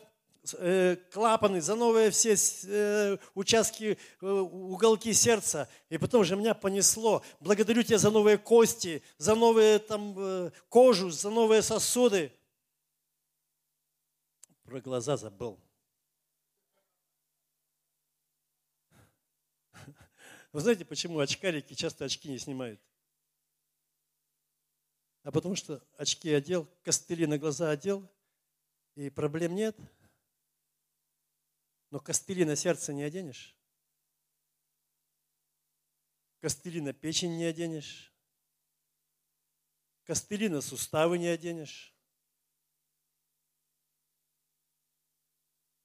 э, 0.59 0.95
клапаны, 1.13 1.61
за 1.61 1.75
новые 1.75 2.13
все 2.13 2.37
э, 2.69 3.17
участки, 3.35 3.99
э, 4.23 4.27
уголки 4.29 5.13
сердца. 5.13 5.69
И 5.89 5.99
потом 5.99 6.23
же 6.23 6.37
меня 6.37 6.55
понесло. 6.55 7.25
Благодарю 7.41 7.83
Тебя 7.83 7.99
за 7.99 8.13
новые 8.13 8.39
кости, 8.39 9.03
за 9.19 9.35
новые 9.35 9.81
там 9.81 10.53
кожу, 10.69 11.11
за 11.11 11.31
новые 11.31 11.63
сосуды. 11.63 12.31
Про 14.63 14.81
глаза 14.81 15.17
забыл. 15.17 15.66
Вы 20.57 20.63
знаете, 20.63 20.87
почему 20.87 21.19
очкарики 21.19 21.75
часто 21.75 22.07
очки 22.07 22.31
не 22.31 22.39
снимают? 22.39 22.81
А 25.23 25.31
потому 25.31 25.55
что 25.55 25.87
очки 25.99 26.33
одел, 26.33 26.67
костыли 26.83 27.27
на 27.27 27.37
глаза 27.37 27.71
одел, 27.71 28.11
и 28.95 29.11
проблем 29.11 29.55
нет. 29.55 29.77
Но 31.91 32.01
костыли 32.01 32.47
на 32.47 32.57
сердце 32.57 32.95
не 32.95 33.03
оденешь. 33.03 33.55
Костыли 36.41 36.81
на 36.81 36.95
печень 36.95 37.37
не 37.37 37.45
оденешь. 37.45 38.11
Костыли 40.05 40.49
на 40.49 40.63
суставы 40.63 41.19
не 41.19 41.29
оденешь. 41.29 41.95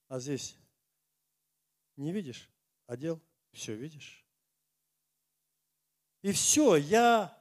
А 0.07 0.17
здесь 0.21 0.55
не 1.97 2.13
видишь? 2.13 2.49
Одел, 2.87 3.21
все 3.51 3.75
видишь. 3.75 4.20
И 6.21 6.31
все, 6.31 6.75
я, 6.75 7.35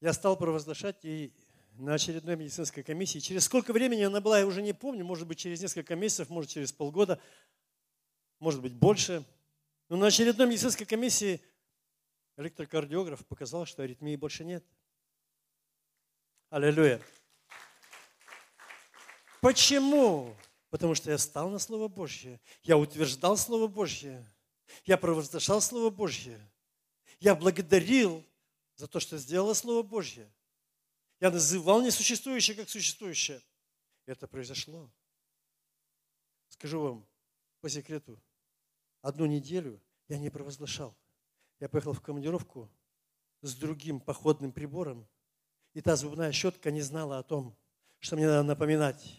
я 0.00 0.12
стал 0.12 0.36
провозглашать 0.36 1.04
и 1.04 1.32
на 1.78 1.94
очередной 1.94 2.36
медицинской 2.36 2.82
комиссии. 2.82 3.18
Через 3.18 3.44
сколько 3.44 3.72
времени 3.72 4.02
она 4.02 4.20
была, 4.20 4.40
я 4.40 4.46
уже 4.46 4.62
не 4.62 4.72
помню, 4.72 5.04
может 5.04 5.26
быть, 5.26 5.38
через 5.38 5.62
несколько 5.62 5.94
месяцев, 5.94 6.28
может, 6.28 6.50
через 6.50 6.72
полгода, 6.72 7.20
может 8.40 8.60
быть, 8.60 8.74
больше. 8.74 9.24
Но 9.88 9.96
на 9.96 10.08
очередной 10.08 10.48
медицинской 10.48 10.86
комиссии 10.86 11.40
электрокардиограф 12.36 13.24
показал, 13.26 13.64
что 13.64 13.82
аритмии 13.82 14.16
больше 14.16 14.44
нет. 14.44 14.64
Аллилуйя. 16.50 17.00
Почему? 19.40 20.36
Потому 20.70 20.94
что 20.94 21.10
я 21.10 21.18
стал 21.18 21.48
на 21.48 21.58
Слово 21.58 21.88
Божье. 21.88 22.40
Я 22.64 22.76
утверждал 22.76 23.36
Слово 23.36 23.66
Божье. 23.68 24.24
Я 24.84 24.98
провозглашал 24.98 25.60
Слово 25.60 25.90
Божье. 25.90 26.38
Я 27.20 27.34
благодарил 27.34 28.24
за 28.76 28.86
то, 28.86 29.00
что 29.00 29.18
сделало 29.18 29.54
Слово 29.54 29.82
Божье. 29.82 30.30
Я 31.20 31.30
называл 31.30 31.82
несуществующее 31.82 32.56
как 32.56 32.68
существующее. 32.68 33.42
Это 34.06 34.28
произошло. 34.28 34.90
Скажу 36.48 36.80
вам 36.80 37.06
по 37.60 37.68
секрету, 37.68 38.20
одну 39.02 39.26
неделю 39.26 39.80
я 40.08 40.18
не 40.18 40.30
провозглашал. 40.30 40.96
Я 41.60 41.68
поехал 41.68 41.92
в 41.92 42.00
командировку 42.00 42.70
с 43.42 43.54
другим 43.54 44.00
походным 44.00 44.52
прибором, 44.52 45.08
и 45.74 45.80
та 45.80 45.96
зубная 45.96 46.32
щетка 46.32 46.70
не 46.70 46.80
знала 46.80 47.18
о 47.18 47.22
том, 47.22 47.56
что 47.98 48.16
мне 48.16 48.26
надо 48.26 48.44
напоминать, 48.44 49.18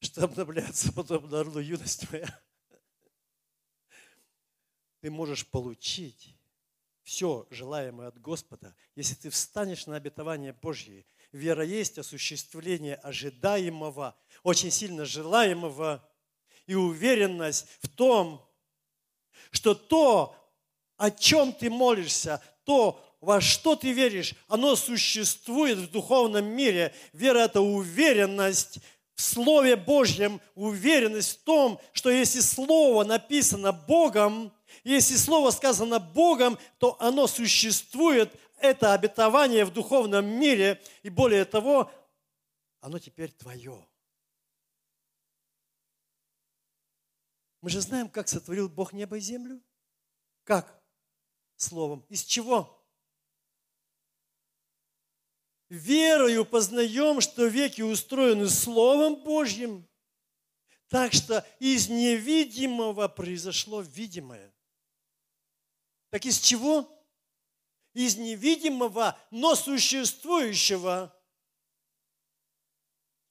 что 0.00 0.24
обновляется 0.24 0.92
подобно 0.92 1.40
орлу 1.40 1.58
юность 1.58 2.10
моя. 2.10 2.42
Ты 5.00 5.10
можешь 5.10 5.46
получить 5.46 6.37
все 7.08 7.46
желаемое 7.48 8.08
от 8.08 8.20
Господа, 8.20 8.76
если 8.94 9.14
ты 9.14 9.30
встанешь 9.30 9.86
на 9.86 9.96
обетование 9.96 10.52
Божье, 10.52 11.06
вера 11.32 11.64
есть 11.64 11.96
осуществление 11.96 12.96
ожидаемого, 12.96 14.14
очень 14.42 14.70
сильно 14.70 15.06
желаемого, 15.06 16.06
и 16.66 16.74
уверенность 16.74 17.66
в 17.80 17.88
том, 17.88 18.46
что 19.50 19.74
то, 19.74 20.36
о 20.98 21.10
чем 21.10 21.54
ты 21.54 21.70
молишься, 21.70 22.42
то, 22.64 23.02
во 23.22 23.40
что 23.40 23.74
ты 23.74 23.92
веришь, 23.92 24.34
оно 24.46 24.76
существует 24.76 25.78
в 25.78 25.90
духовном 25.90 26.44
мире. 26.44 26.94
Вера– 27.14 27.38
это 27.38 27.62
уверенность 27.62 28.80
в 29.14 29.22
Слове 29.22 29.76
Божьем, 29.76 30.42
уверенность 30.54 31.40
в 31.40 31.44
том, 31.44 31.80
что 31.94 32.10
если 32.10 32.40
Слово 32.40 33.04
написано 33.04 33.72
Богом, 33.72 34.52
если 34.84 35.16
Слово 35.16 35.50
сказано 35.50 35.98
Богом, 35.98 36.58
то 36.78 36.96
оно 37.00 37.26
существует, 37.26 38.34
это 38.58 38.92
обетование 38.92 39.64
в 39.64 39.72
духовном 39.72 40.26
мире, 40.26 40.82
и 41.02 41.10
более 41.10 41.44
того, 41.44 41.90
оно 42.80 42.98
теперь 42.98 43.30
твое. 43.32 43.86
Мы 47.60 47.70
же 47.70 47.80
знаем, 47.80 48.08
как 48.08 48.28
сотворил 48.28 48.68
Бог 48.68 48.92
небо 48.92 49.16
и 49.16 49.20
землю. 49.20 49.60
Как? 50.44 50.80
Словом. 51.56 52.04
Из 52.08 52.22
чего? 52.22 52.74
Верою 55.68 56.46
познаем, 56.46 57.20
что 57.20 57.46
веки 57.46 57.82
устроены 57.82 58.48
Словом 58.48 59.16
Божьим. 59.16 59.86
Так 60.88 61.12
что 61.12 61.46
из 61.58 61.88
невидимого 61.88 63.08
произошло 63.08 63.82
видимое. 63.82 64.54
Так 66.10 66.24
из 66.24 66.38
чего? 66.38 66.88
Из 67.94 68.16
невидимого, 68.16 69.18
но 69.30 69.54
существующего. 69.54 71.14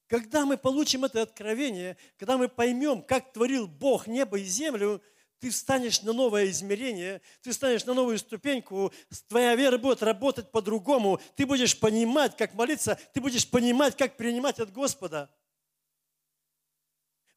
Когда 0.07 0.45
мы 0.45 0.57
получим 0.57 1.05
это 1.05 1.21
откровение, 1.21 1.97
когда 2.17 2.37
мы 2.37 2.47
поймем, 2.47 3.01
как 3.01 3.33
творил 3.33 3.67
Бог 3.67 4.07
небо 4.07 4.39
и 4.39 4.43
землю, 4.43 5.01
ты 5.39 5.49
встанешь 5.49 6.01
на 6.01 6.13
новое 6.13 6.47
измерение, 6.47 7.21
ты 7.41 7.51
встанешь 7.51 7.85
на 7.85 7.93
новую 7.93 8.17
ступеньку, 8.17 8.91
твоя 9.27 9.55
вера 9.55 9.77
будет 9.77 10.01
работать 10.01 10.51
по-другому, 10.51 11.19
ты 11.35 11.45
будешь 11.45 11.79
понимать, 11.79 12.35
как 12.37 12.53
молиться, 12.53 12.97
ты 13.13 13.21
будешь 13.21 13.47
понимать, 13.47 13.95
как 13.95 14.17
принимать 14.17 14.59
от 14.59 14.71
Господа. 14.71 15.29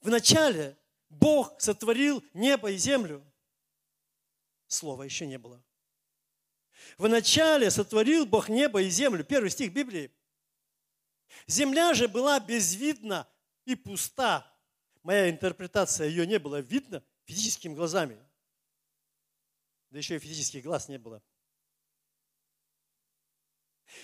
Вначале 0.01 0.79
Бог 1.11 1.61
сотворил 1.61 2.25
небо 2.33 2.71
и 2.71 2.77
землю. 2.77 3.23
Слова 4.71 5.03
еще 5.03 5.27
не 5.27 5.37
было. 5.37 5.61
Вначале 6.97 7.71
сотворил 7.73 8.25
Бог 8.25 8.49
небо 8.49 8.81
и 8.81 8.89
землю. 8.89 9.25
Первый 9.25 9.51
стих 9.51 9.73
Библии. 9.73 10.15
Земля 11.49 11.93
же 11.93 12.07
была 12.07 12.39
безвидна 12.39 13.29
и 13.65 13.75
пуста. 13.75 14.47
Моя 15.03 15.29
интерпретация, 15.29 16.07
ее 16.07 16.25
не 16.25 16.39
было 16.39 16.61
видно 16.61 17.03
физическими 17.25 17.75
глазами. 17.75 18.17
Да 19.91 19.99
еще 19.99 20.17
и 20.17 20.21
физических 20.21 20.63
глаз 20.63 20.89
не 20.89 20.99
было. 20.99 21.21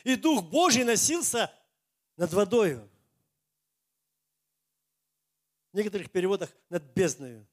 И 0.03 0.17
Дух 0.17 0.45
Божий 0.51 0.83
носился 0.83 1.55
над 2.17 2.33
водою. 2.33 2.91
В 5.71 5.77
некоторых 5.77 6.11
переводах 6.11 6.51
над 6.71 6.83
бездною. 6.83 7.47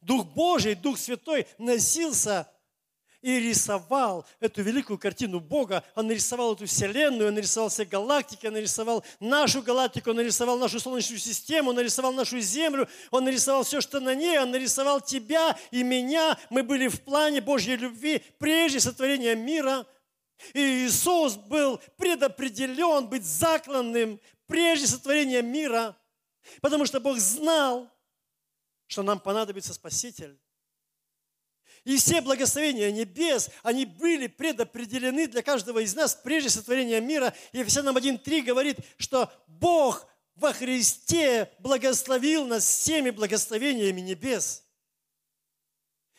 Дух 0.00 0.26
Божий, 0.26 0.74
Дух 0.74 0.98
Святой 0.98 1.46
носился 1.58 2.48
и 3.20 3.40
рисовал 3.40 4.24
эту 4.38 4.62
великую 4.62 4.98
картину 4.98 5.40
Бога. 5.40 5.82
Он 5.94 6.06
нарисовал 6.06 6.54
эту 6.54 6.66
вселенную, 6.66 7.28
он 7.28 7.34
нарисовал 7.34 7.68
все 7.68 7.84
галактики, 7.84 8.46
он 8.46 8.52
нарисовал 8.52 9.04
нашу 9.18 9.62
галактику, 9.62 10.10
он 10.10 10.16
нарисовал 10.16 10.56
нашу 10.58 10.78
Солнечную 10.78 11.18
систему, 11.18 11.70
он 11.70 11.76
нарисовал 11.76 12.12
нашу 12.12 12.38
Землю, 12.38 12.88
он 13.10 13.24
нарисовал 13.24 13.64
все, 13.64 13.80
что 13.80 13.98
на 13.98 14.14
ней, 14.14 14.38
он 14.38 14.52
нарисовал 14.52 15.00
тебя 15.00 15.58
и 15.70 15.82
меня. 15.82 16.38
Мы 16.50 16.62
были 16.62 16.86
в 16.86 17.02
плане 17.02 17.40
Божьей 17.40 17.76
любви 17.76 18.22
прежде 18.38 18.80
сотворения 18.80 19.34
мира. 19.34 19.84
И 20.54 20.86
Иисус 20.86 21.34
был 21.34 21.80
предопределен 21.96 23.08
быть 23.08 23.24
закланным 23.24 24.20
прежде 24.46 24.86
сотворения 24.86 25.42
мира, 25.42 25.96
потому 26.60 26.86
что 26.86 27.00
Бог 27.00 27.18
знал, 27.18 27.90
что 28.88 29.02
нам 29.02 29.20
понадобится 29.20 29.72
Спаситель. 29.72 30.38
И 31.84 31.96
все 31.96 32.20
благословения 32.20 32.90
небес, 32.90 33.50
они 33.62 33.86
были 33.86 34.26
предопределены 34.26 35.28
для 35.28 35.42
каждого 35.42 35.78
из 35.78 35.94
нас 35.94 36.14
прежде 36.16 36.50
сотворения 36.50 37.00
мира. 37.00 37.32
И 37.52 37.58
Ефесянам 37.58 37.96
1.3 37.96 38.42
говорит, 38.42 38.78
что 38.96 39.32
Бог 39.46 40.06
во 40.34 40.52
Христе 40.52 41.52
благословил 41.60 42.46
нас 42.46 42.64
всеми 42.66 43.10
благословениями 43.10 44.00
небес. 44.00 44.64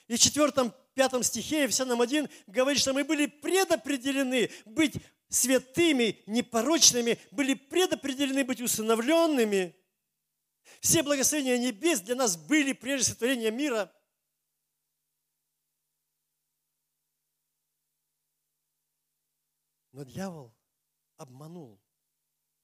И 0.07 0.15
в 0.15 0.19
четвертом, 0.19 0.73
пятом 0.93 1.23
стихе 1.23 1.63
Ефесянам 1.63 2.01
1 2.01 2.29
говорит, 2.47 2.81
что 2.81 2.93
мы 2.93 3.03
были 3.03 3.27
предопределены 3.27 4.49
быть 4.65 4.95
святыми, 5.29 6.21
непорочными, 6.25 7.19
были 7.31 7.53
предопределены 7.53 8.43
быть 8.43 8.61
усыновленными. 8.61 9.75
Все 10.81 11.03
благословения 11.03 11.57
небес 11.57 12.01
для 12.01 12.15
нас 12.15 12.37
были 12.37 12.73
прежде 12.73 13.11
сотворения 13.11 13.51
мира– 13.51 13.93
Но 19.99 20.05
дьявол 20.05 20.55
обманул 21.17 21.77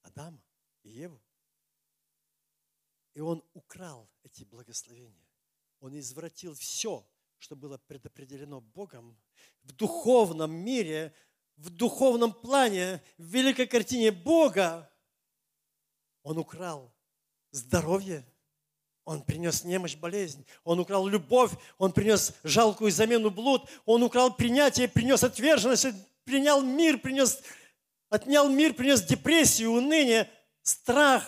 Адама 0.04 0.42
и 0.84 0.90
Еву. 0.90 1.22
И 3.14 3.20
он 3.20 3.44
украл 3.54 4.10
эти 4.24 4.46
благословения. 4.46 5.28
Он 5.82 6.00
извратил 6.00 6.56
все, 6.56 7.06
что 7.38 7.58
было 7.58 7.78
предопределено 7.78 8.62
Богом 8.62 9.22
в 9.64 9.74
духовном 9.74 10.54
мире, 10.54 11.14
в 11.58 11.70
духовном 11.70 12.32
плане, 12.32 13.04
в 13.18 13.26
великой 13.26 13.68
картине 13.68 14.14
Бога. 14.14 14.90
Он 16.24 16.38
украл 16.38 16.95
здоровье, 17.56 18.26
он 19.06 19.24
принес 19.24 19.64
немощь, 19.64 19.96
болезнь. 19.96 20.46
Он 20.64 20.80
украл 20.80 21.08
любовь, 21.08 21.52
он 21.78 21.94
принес 21.94 22.34
жалкую 22.44 22.92
замену 22.92 23.30
блуд. 23.30 23.70
Он 23.86 24.02
украл 24.02 24.36
принятие, 24.36 24.88
принес 24.88 25.24
отверженность, 25.24 25.88
принял 26.24 26.62
мир, 26.62 27.00
принес, 27.00 27.42
отнял 28.10 28.50
мир, 28.50 28.74
принес 28.74 29.04
депрессию, 29.04 29.72
уныние, 29.72 30.30
страх. 30.64 31.24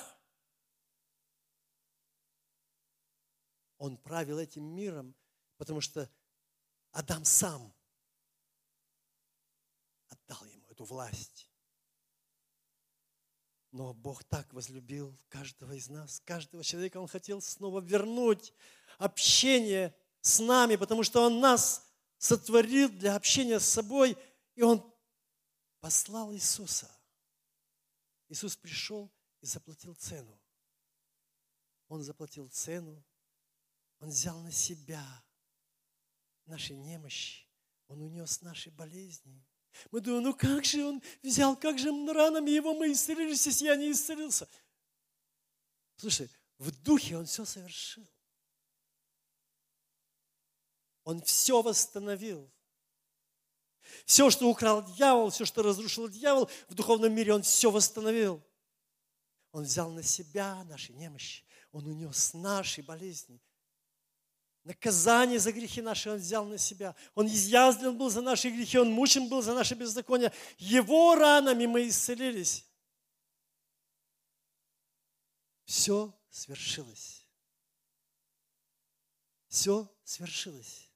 Он 3.78 3.96
правил 3.98 4.40
этим 4.40 4.64
миром, 4.64 5.14
потому 5.58 5.80
что 5.80 6.10
Адам 6.92 7.24
сам 7.26 7.72
отдал 10.08 10.44
ему 10.46 10.66
эту 10.70 10.84
власть. 10.84 11.47
Но 13.78 13.94
Бог 13.94 14.24
так 14.24 14.52
возлюбил 14.54 15.16
каждого 15.30 15.74
из 15.74 15.88
нас, 15.90 16.22
каждого 16.26 16.64
человека. 16.64 16.98
Он 16.98 17.08
хотел 17.08 17.42
снова 17.42 17.80
вернуть 17.80 18.54
общение 18.98 19.96
с 20.22 20.40
нами, 20.40 20.76
потому 20.76 21.04
что 21.04 21.22
Он 21.22 21.40
нас 21.40 21.88
сотворил 22.18 22.90
для 22.90 23.16
общения 23.16 23.60
с 23.60 23.66
собой– 23.66 24.18
и 24.58 24.64
он 24.64 24.84
послал 25.80 26.34
Иисуса. 26.34 26.92
Иисус 28.28 28.58
пришел 28.58 29.14
и 29.40 29.46
заплатил 29.46 29.94
цену. 29.94 30.42
Он 31.88 32.02
заплатил 32.02 32.50
цену, 32.50 33.06
Он 34.00 34.10
взял 34.10 34.42
на 34.42 34.52
себя 34.52 35.06
наши 36.46 36.76
немощи, 36.76 37.48
Он 37.88 38.02
унес 38.02 38.42
наши 38.42 38.72
болезни. 38.72 39.47
Мы 39.92 40.02
думаем, 40.02 40.24
ну 40.24 40.34
как 40.34 40.66
же 40.66 40.86
Он 40.86 41.02
взял, 41.24 41.56
как 41.56 41.80
же 41.80 41.90
ранами 42.14 42.52
Его 42.52 42.74
мы 42.74 42.92
исцелились, 42.92 43.46
если 43.46 43.66
я 43.66 43.76
не 43.76 43.92
исцелился? 43.92 44.48
Слушай, 45.98 46.30
в 46.58 46.72
духе 46.84 47.18
Он 47.18 47.26
все 47.26 47.46
совершил. 47.46 48.08
Он 51.04 51.22
все 51.22 51.62
восстановил. 51.62 52.52
Все, 54.06 54.30
что 54.30 54.50
украл 54.50 54.84
дьявол, 54.84 55.30
все, 55.30 55.46
что 55.46 55.64
разрушил 55.64 56.10
дьявол, 56.10 56.50
в 56.68 56.74
духовном 56.74 57.14
мире 57.14 57.34
он 57.34 57.44
все 57.44 57.72
восстановил. 57.72 58.44
Он 59.52 59.64
взял 59.64 59.90
на 59.90 60.04
себя 60.04 60.64
наши 60.66 60.94
немощи. 60.94 61.44
Он 61.72 61.88
унес 61.88 62.34
наши 62.34 62.84
болезни. 62.84 63.42
Наказание 64.68 65.40
за 65.40 65.54
грехи 65.54 65.82
наши 65.82 66.10
Он 66.10 66.18
взял 66.18 66.46
на 66.46 66.58
себя. 66.58 66.94
Он 67.16 67.26
изъязвлен 67.26 67.98
был 67.98 68.10
за 68.10 68.20
наши 68.20 68.50
грехи, 68.50 68.78
Он 68.78 68.92
мучен 68.92 69.30
был 69.30 69.42
за 69.42 69.54
наши 69.54 69.76
беззакония. 69.76 70.34
Его 70.58 71.16
ранами 71.16 71.66
мы 71.68 71.88
исцелились. 71.88 72.66
Все 75.64 76.14
свершилось. 76.30 77.26
Все 79.48 79.90
свершилось. 80.04 80.92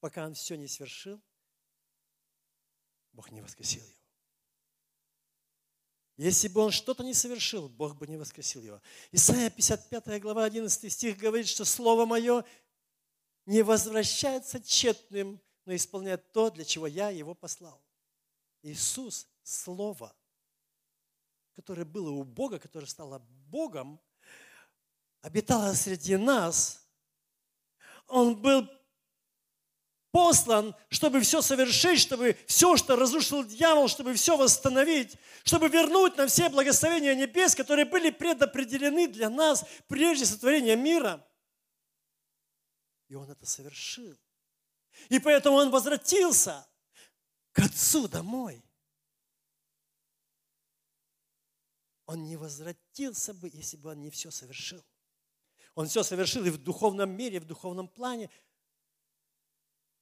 Пока 0.00 0.26
Он 0.26 0.34
все 0.34 0.56
не 0.56 0.68
свершил, 0.68 1.22
Бог 3.12 3.30
не 3.30 3.40
воскресил 3.40 3.82
его. 3.82 3.99
Если 6.20 6.48
бы 6.48 6.60
он 6.60 6.70
что-то 6.70 7.02
не 7.02 7.14
совершил, 7.14 7.70
Бог 7.70 7.96
бы 7.96 8.06
не 8.06 8.18
воскресил 8.18 8.62
его. 8.62 8.82
Исайя 9.10 9.48
55 9.48 10.20
глава 10.20 10.44
11 10.44 10.92
стих 10.92 11.16
говорит, 11.16 11.48
что 11.48 11.64
Слово 11.64 12.04
Мое 12.04 12.44
не 13.46 13.62
возвращается 13.62 14.60
тщетным, 14.60 15.40
но 15.64 15.74
исполняет 15.74 16.30
то, 16.32 16.50
для 16.50 16.66
чего 16.66 16.86
я 16.86 17.08
его 17.08 17.34
послал. 17.34 17.82
Иисус– 18.60 19.28
Слово, 19.42 20.14
которое 21.56 21.86
было 21.86 22.10
у 22.10 22.22
Бога, 22.22 22.58
которое 22.58 22.84
стало 22.84 23.20
Богом, 23.48 23.98
обитало 25.22 25.72
среди 25.72 26.18
нас. 26.18 26.86
Он 28.06 28.36
был 28.36 28.68
послан, 30.12 30.74
чтобы 30.88 31.20
все 31.20 31.40
совершить, 31.40 32.00
чтобы 32.00 32.36
все, 32.46 32.76
что 32.76 32.96
разрушил 32.96 33.44
дьявол, 33.44 33.88
чтобы 33.88 34.14
все 34.14 34.36
восстановить, 34.36 35.16
чтобы 35.44 35.68
вернуть 35.68 36.16
нам 36.16 36.28
все 36.28 36.48
благословения 36.48 37.14
небес, 37.14 37.54
которые 37.54 37.84
были 37.84 38.10
предопределены 38.10 39.08
для 39.08 39.30
нас 39.30 39.64
прежде 39.88 40.26
сотворения 40.26 40.76
мира. 40.76 41.24
И 43.08 43.14
он 43.14 43.30
это 43.30 43.46
совершил. 43.46 44.16
И 45.08 45.18
поэтому 45.18 45.56
он 45.56 45.70
возвратился 45.70 46.66
к 47.52 47.60
Отцу 47.60 48.08
домой. 48.08 48.64
Он 52.06 52.24
не 52.24 52.36
возвратился 52.36 53.32
бы, 53.34 53.48
если 53.52 53.76
бы 53.76 53.90
он 53.90 54.00
не 54.00 54.10
все 54.10 54.30
совершил. 54.30 54.84
Он 55.76 55.86
все 55.86 56.02
совершил 56.02 56.44
и 56.44 56.50
в 56.50 56.58
духовном 56.58 57.10
мире, 57.10 57.36
и 57.36 57.40
в 57.40 57.44
духовном 57.44 57.86
плане– 57.86 58.28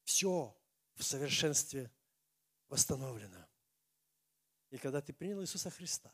все 0.09 0.57
в 0.95 1.05
совершенстве 1.05 1.91
восстановлено. 2.71 3.47
И 4.71 4.79
когда 4.79 5.03
ты 5.03 5.13
принял 5.13 5.43
Иисуса 5.43 5.69
Христа, 5.69 6.11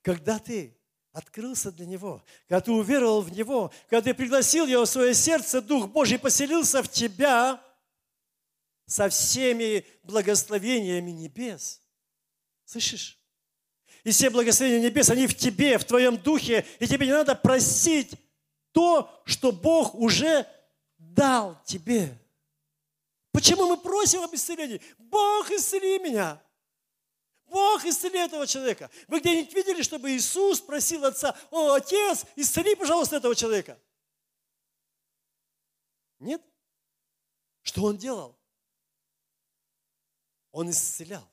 когда 0.00 0.38
ты 0.38 0.74
открылся 1.12 1.70
для 1.70 1.84
него, 1.84 2.24
когда 2.46 2.62
ты 2.62 2.72
уверовал 2.72 3.20
в 3.20 3.30
него, 3.30 3.70
когда 3.86 4.00
ты 4.00 4.14
пригласил 4.14 4.66
его 4.66 4.86
в 4.86 4.88
свое 4.88 5.12
сердце, 5.12 5.60
Дух 5.60 5.90
Божий 5.90 6.18
поселился 6.18 6.82
в 6.82 6.88
тебя 6.88 7.62
со 8.86 9.10
всеми 9.10 9.84
благословениями 10.04 11.10
небес. 11.10 11.82
Слышишь? 12.64 13.18
И 14.04 14.10
все 14.10 14.30
благословения 14.30 14.88
небес, 14.88 15.10
они 15.10 15.26
в 15.26 15.36
тебе, 15.36 15.76
в 15.76 15.84
твоем 15.84 16.16
духе, 16.16 16.64
и 16.78 16.86
тебе 16.86 17.04
не 17.04 17.12
надо 17.12 17.34
просить 17.34 18.14
то, 18.72 19.22
что 19.26 19.52
Бог 19.52 19.94
уже 19.94 20.46
дал 20.96 21.62
тебе. 21.66 22.18
Почему 23.38 23.68
мы 23.68 23.76
просим 23.76 24.22
об 24.22 24.34
исцелении? 24.34 24.82
Бог, 24.98 25.48
исцели 25.52 26.00
меня. 26.00 26.44
Бог 27.46 27.84
исцели 27.84 28.18
этого 28.18 28.48
человека. 28.48 28.90
Вы 29.06 29.20
где-нибудь 29.20 29.54
видели, 29.54 29.82
чтобы 29.82 30.10
Иисус 30.10 30.60
просил 30.60 31.04
Отца, 31.04 31.38
о, 31.52 31.74
Отец, 31.74 32.24
исцели, 32.34 32.74
пожалуйста, 32.74 33.14
этого 33.14 33.36
человека? 33.36 33.80
Нет? 36.18 36.42
Что 37.62 37.84
Он 37.84 37.96
делал? 37.96 38.36
Он 40.50 40.70
исцелял, 40.70 41.30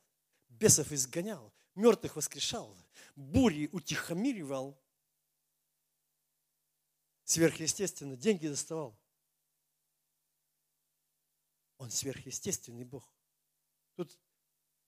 бесов 0.48 0.92
изгонял, 0.92 1.52
мертвых 1.74 2.14
воскрешал, 2.14 2.76
бури 3.16 3.68
утихомиривал, 3.72 4.80
сверхъестественно 7.24 8.16
деньги 8.16 8.46
доставал. 8.46 8.96
Он 11.78 11.90
сверхъестественный 11.90 12.84
Бог. 12.84 13.10
Тут 13.94 14.18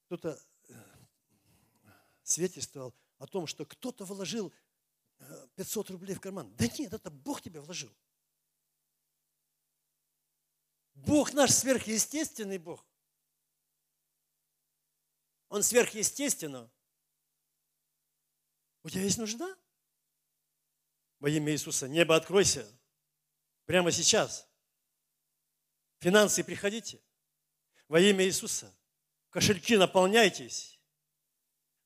кто-то 0.06 0.40
свидетельствовал 2.22 2.94
о 3.18 3.26
том, 3.26 3.46
что 3.46 3.64
кто-то 3.64 4.04
вложил 4.04 4.52
500 5.56 5.90
э, 5.90 5.92
рублей 5.92 6.14
в 6.14 6.20
карман. 6.20 6.54
Да 6.56 6.66
нет, 6.78 6.92
это 6.92 7.10
Бог 7.10 7.42
тебе 7.42 7.60
вложил. 7.60 7.94
Бог 10.94 11.32
наш 11.32 11.50
сверхъестественный 11.52 12.58
Бог. 12.58 12.84
Он 15.48 15.62
сверхъестественно. 15.62 16.70
У 18.82 18.90
тебя 18.90 19.02
есть 19.02 19.18
нужда? 19.18 19.56
Во 21.20 21.28
имя 21.28 21.52
Иисуса, 21.52 21.88
небо 21.88 22.16
откройся. 22.16 22.66
Прямо 23.66 23.90
сейчас. 23.92 24.47
Финансы 26.00 26.44
приходите. 26.44 27.00
Во 27.88 28.00
имя 28.00 28.24
Иисуса. 28.24 28.74
Кошельки 29.30 29.76
наполняйтесь 29.76 30.78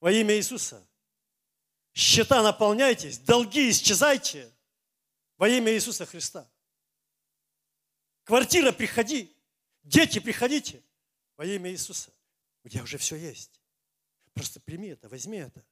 во 0.02 0.10
имя 0.10 0.36
Иисуса. 0.36 0.84
Счета 1.94 2.42
наполняйтесь, 2.42 3.18
долги 3.18 3.70
исчезайте 3.70 4.52
во 5.36 5.48
имя 5.48 5.72
Иисуса 5.72 6.06
Христа. 6.06 6.50
Квартира 8.24 8.72
приходи, 8.72 9.32
дети 9.84 10.18
приходите 10.18 10.82
во 11.36 11.46
имя 11.46 11.70
Иисуса. 11.70 12.10
У 12.64 12.68
тебя 12.68 12.82
уже 12.82 12.98
все 12.98 13.14
есть. 13.14 13.60
Просто 14.32 14.58
прими 14.58 14.88
это, 14.88 15.08
возьми 15.08 15.38
это. 15.38 15.64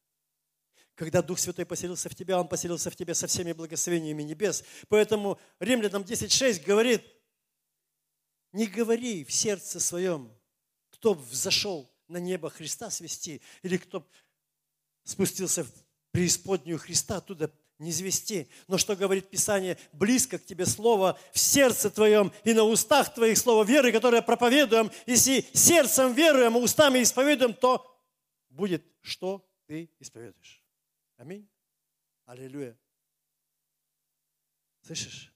Когда 0.94 1.22
Дух 1.22 1.38
Святой 1.40 1.66
поселился 1.66 2.08
в 2.08 2.14
тебя, 2.14 2.38
Он 2.38 2.46
поселился 2.46 2.90
в 2.90 2.96
тебе 2.96 3.14
со 3.14 3.26
всеми 3.26 3.52
благословениями 3.52 4.22
небес. 4.22 4.62
Поэтому 4.88 5.40
Римлянам 5.58 6.02
10.6 6.02 6.62
говорит, 6.64 7.02
не 8.52 8.66
говори 8.66 9.24
в 9.24 9.32
сердце 9.32 9.80
своем, 9.80 10.32
кто 10.90 11.14
взошел 11.14 11.90
на 12.08 12.18
небо 12.18 12.50
Христа 12.50 12.90
свести, 12.90 13.40
или 13.62 13.76
кто 13.76 14.06
спустился 15.04 15.64
в 15.64 15.70
преисподнюю 16.10 16.78
Христа, 16.78 17.18
оттуда 17.18 17.52
не 17.78 17.92
звести. 17.92 18.48
Но 18.68 18.76
что 18.76 18.94
говорит 18.94 19.30
Писание? 19.30 19.78
Близко 19.92 20.38
к 20.38 20.44
тебе 20.44 20.66
Слово 20.66 21.18
в 21.32 21.38
сердце 21.38 21.90
твоем 21.90 22.32
и 22.44 22.52
на 22.52 22.62
устах 22.62 23.14
твоих 23.14 23.38
Слово 23.38 23.64
веры, 23.64 23.90
которое 23.92 24.22
проповедуем. 24.22 24.90
Если 25.06 25.46
сердцем 25.54 26.12
веруем, 26.12 26.56
а 26.56 26.58
устами 26.58 27.02
исповедуем, 27.02 27.54
то 27.54 27.86
будет, 28.50 28.84
что 29.00 29.48
ты 29.66 29.90
исповедуешь. 29.98 30.62
Аминь. 31.16 31.48
Аллилуйя. 32.26 32.78
Слышишь? 34.82 35.32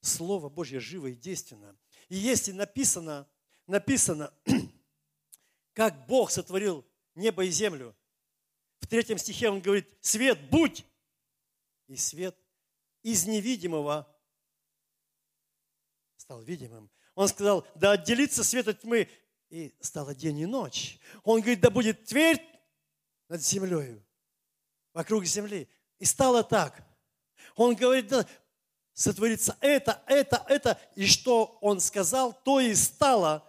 Слово 0.00 0.48
Божье 0.48 0.80
живо 0.80 1.06
и 1.06 1.14
действенно. 1.14 1.76
И 2.12 2.16
если 2.16 2.52
написано, 2.52 3.26
написано, 3.66 4.34
как 5.72 6.06
Бог 6.06 6.30
сотворил 6.30 6.86
небо 7.14 7.42
и 7.42 7.48
землю. 7.48 7.96
В 8.80 8.86
третьем 8.86 9.16
стихе 9.16 9.48
он 9.48 9.62
говорит, 9.62 9.88
свет 10.02 10.38
будь! 10.50 10.84
И 11.86 11.96
свет 11.96 12.36
из 13.02 13.26
невидимого 13.26 14.14
стал 16.18 16.42
видимым. 16.42 16.90
Он 17.14 17.28
сказал, 17.28 17.66
да 17.76 17.92
отделится 17.92 18.44
свет 18.44 18.68
от 18.68 18.82
тьмы, 18.82 19.08
и 19.48 19.74
стало 19.80 20.14
день 20.14 20.40
и 20.40 20.44
ночь. 20.44 20.98
Он 21.24 21.40
говорит, 21.40 21.60
да 21.60 21.70
будет 21.70 22.04
твердь 22.04 22.42
над 23.30 23.40
землей, 23.40 24.04
вокруг 24.92 25.24
земли. 25.24 25.66
И 25.98 26.04
стало 26.04 26.44
так. 26.44 26.86
Он 27.56 27.74
говорит, 27.74 28.08
да, 28.08 28.28
сотворится 28.94 29.56
это, 29.60 30.02
это, 30.06 30.44
это. 30.48 30.78
И 30.96 31.06
что 31.06 31.58
он 31.60 31.80
сказал, 31.80 32.32
то 32.44 32.60
и 32.60 32.74
стало. 32.74 33.48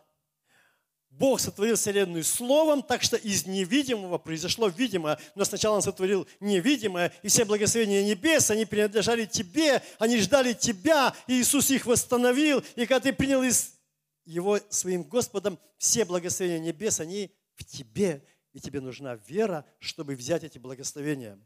Бог 1.09 1.39
сотворил 1.39 1.75
Вселенную 1.75 2.23
Словом, 2.23 2.81
так 2.81 3.03
что 3.03 3.17
из 3.17 3.45
невидимого 3.45 4.17
произошло 4.17 4.67
видимое. 4.67 5.19
Но 5.35 5.45
сначала 5.45 5.75
Он 5.75 5.81
сотворил 5.83 6.27
невидимое, 6.39 7.13
и 7.21 7.27
все 7.27 7.45
благословения 7.45 8.03
небес, 8.03 8.49
они 8.49 8.65
принадлежали 8.65 9.25
Тебе, 9.25 9.83
они 9.99 10.17
ждали 10.17 10.53
Тебя, 10.53 11.15
и 11.27 11.33
Иисус 11.39 11.69
их 11.69 11.85
восстановил. 11.85 12.63
И 12.75 12.85
когда 12.87 12.99
Ты 12.99 13.13
принял 13.13 13.43
Его 14.25 14.59
своим 14.69 15.03
Господом, 15.03 15.59
все 15.77 16.03
благословения 16.03 16.59
небес, 16.59 16.99
они 16.99 17.31
в 17.55 17.63
Тебе. 17.63 18.25
И 18.53 18.59
тебе 18.59 18.81
нужна 18.81 19.15
вера, 19.27 19.65
чтобы 19.79 20.15
взять 20.15 20.43
эти 20.43 20.57
благословения. 20.57 21.39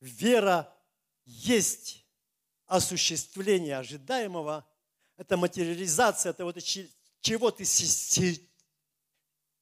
Вера 0.00 0.72
есть 1.24 2.01
осуществление 2.66 3.78
ожидаемого, 3.78 4.66
это 5.16 5.36
материализация, 5.36 6.30
это 6.30 6.44
вот 6.44 6.58
чего 7.20 7.50
ты 7.50 7.64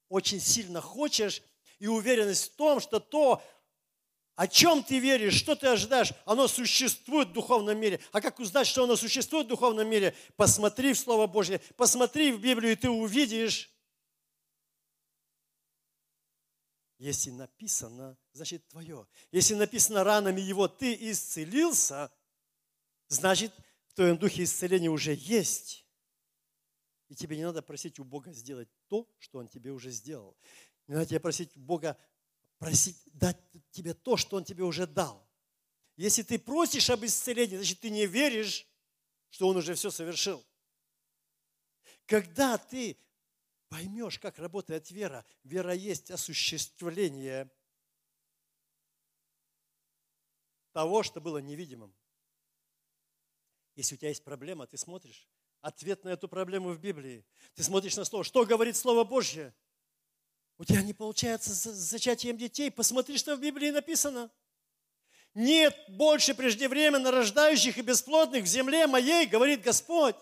очень 0.08 0.40
сильно 0.40 0.80
хочешь, 0.80 1.42
и 1.78 1.86
уверенность 1.86 2.52
в 2.52 2.56
том, 2.56 2.80
что 2.80 3.00
то, 3.00 3.42
о 4.36 4.48
чем 4.48 4.82
ты 4.82 4.98
веришь, 4.98 5.34
что 5.34 5.54
ты 5.54 5.66
ожидаешь, 5.66 6.12
оно 6.24 6.48
существует 6.48 7.28
в 7.28 7.32
духовном 7.32 7.78
мире. 7.78 8.00
А 8.12 8.20
как 8.20 8.38
узнать, 8.38 8.66
что 8.66 8.84
оно 8.84 8.96
существует 8.96 9.46
в 9.46 9.50
духовном 9.50 9.88
мире? 9.88 10.14
Посмотри 10.36 10.92
в 10.92 10.98
Слово 10.98 11.26
Божье, 11.26 11.60
посмотри 11.76 12.32
в 12.32 12.40
Библию, 12.40 12.72
и 12.72 12.76
ты 12.76 12.88
увидишь. 12.88 13.70
Если 16.98 17.30
написано, 17.30 18.16
значит 18.32 18.66
твое. 18.68 19.06
Если 19.32 19.54
написано 19.54 20.04
ранами 20.04 20.40
его 20.40 20.68
ты 20.68 20.94
исцелился, 21.10 22.12
значит 23.10 23.52
в 23.88 23.94
твоем 23.94 24.16
духе 24.16 24.44
исцеление 24.44 24.90
уже 24.90 25.14
есть. 25.14 25.84
И 27.08 27.14
тебе 27.14 27.36
не 27.36 27.44
надо 27.44 27.60
просить 27.60 27.98
у 27.98 28.04
Бога 28.04 28.32
сделать 28.32 28.68
то, 28.88 29.06
что 29.18 29.40
Он 29.40 29.48
тебе 29.48 29.72
уже 29.72 29.90
сделал. 29.90 30.36
Не 30.86 30.94
надо 30.94 31.06
тебе 31.06 31.20
просить 31.20 31.54
у 31.56 31.60
Бога 31.60 31.98
просить, 32.58 32.96
дать 33.12 33.36
тебе 33.72 33.94
то, 33.94 34.16
что 34.16 34.36
Он 34.36 34.44
тебе 34.44 34.64
уже 34.64 34.86
дал. 34.86 35.28
Если 35.96 36.22
ты 36.22 36.38
просишь 36.38 36.88
об 36.88 37.04
исцелении, 37.04 37.56
значит, 37.56 37.80
ты 37.80 37.90
не 37.90 38.06
веришь, 38.06 38.66
что 39.28 39.48
Он 39.48 39.56
уже 39.56 39.74
все 39.74 39.90
совершил. 39.90 40.44
Когда 42.06 42.58
ты 42.58 42.96
поймешь, 43.68 44.18
как 44.18 44.38
работает 44.38 44.90
вера, 44.90 45.24
вера 45.42 45.74
есть 45.74 46.10
осуществление 46.10 47.50
того, 50.72 51.02
что 51.02 51.20
было 51.20 51.38
невидимым. 51.38 51.94
Если 53.74 53.94
у 53.94 53.98
тебя 53.98 54.08
есть 54.08 54.24
проблема, 54.24 54.66
ты 54.66 54.76
смотришь, 54.76 55.28
ответ 55.60 56.04
на 56.04 56.10
эту 56.10 56.28
проблему 56.28 56.70
в 56.70 56.78
Библии. 56.78 57.24
Ты 57.54 57.62
смотришь 57.62 57.96
на 57.96 58.04
Слово. 58.04 58.24
Что 58.24 58.44
говорит 58.44 58.76
Слово 58.76 59.04
Божье? 59.04 59.54
У 60.58 60.64
тебя 60.64 60.82
не 60.82 60.92
получается 60.92 61.54
с 61.54 61.62
зачатием 61.62 62.36
детей. 62.36 62.70
Посмотри, 62.70 63.16
что 63.16 63.36
в 63.36 63.40
Библии 63.40 63.70
написано. 63.70 64.30
Нет 65.34 65.76
больше 65.88 66.34
преждевременно 66.34 67.10
рождающих 67.10 67.78
и 67.78 67.82
бесплодных 67.82 68.44
в 68.44 68.48
земле 68.48 68.86
моей, 68.86 69.26
говорит 69.26 69.62
Господь. 69.62 70.16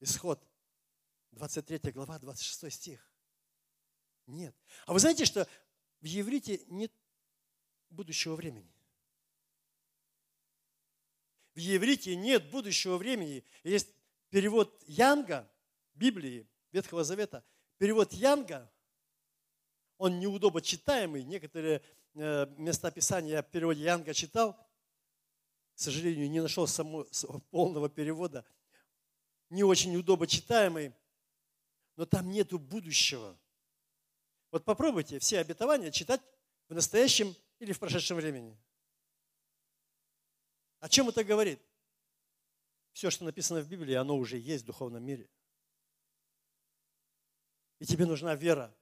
Исход, 0.00 0.40
23 1.32 1.92
глава, 1.92 2.18
26 2.18 2.72
стих. 2.72 3.12
Нет. 4.26 4.54
А 4.86 4.92
вы 4.92 5.00
знаете, 5.00 5.24
что 5.24 5.48
в 6.00 6.04
еврите 6.04 6.62
нет 6.68 6.92
будущего 7.90 8.36
времени? 8.36 8.75
В 11.56 11.58
еврите 11.58 12.14
нет 12.14 12.50
будущего 12.50 12.98
времени. 12.98 13.42
Есть 13.64 13.88
перевод 14.28 14.82
Янга, 14.86 15.50
Библии, 15.94 16.46
Ветхого 16.70 17.02
Завета, 17.02 17.42
перевод 17.78 18.12
Янга, 18.12 18.70
он 19.96 20.20
неудобочитаемый. 20.20 21.24
Некоторые 21.24 21.80
э, 22.14 22.46
места 22.58 22.90
Писания 22.90 23.36
я 23.36 23.42
в 23.42 23.46
переводе 23.46 23.82
Янга 23.82 24.12
читал, 24.12 24.52
к 25.74 25.78
сожалению, 25.78 26.30
не 26.30 26.42
нашел 26.42 26.66
само, 26.66 27.06
полного 27.50 27.88
перевода. 27.88 28.44
Не 29.48 29.64
очень 29.64 29.96
удобочитаемый, 29.96 30.92
но 31.96 32.04
там 32.04 32.30
нету 32.30 32.58
будущего. 32.58 33.38
Вот 34.50 34.66
попробуйте 34.66 35.18
все 35.20 35.38
обетования 35.38 35.90
читать 35.90 36.20
в 36.68 36.74
настоящем 36.74 37.34
или 37.60 37.72
в 37.72 37.78
прошедшем 37.78 38.18
времени. 38.18 38.58
О 40.86 40.88
чем 40.88 41.08
это 41.08 41.24
говорит? 41.24 41.60
Все, 42.92 43.10
что 43.10 43.24
написано 43.24 43.60
в 43.60 43.66
Библии, 43.66 43.94
оно 43.94 44.16
уже 44.16 44.38
есть 44.38 44.62
в 44.62 44.66
духовном 44.68 45.02
мире. 45.02 45.28
И 47.80 47.84
тебе 47.84 48.06
нужна 48.06 48.36
вера. 48.36 48.72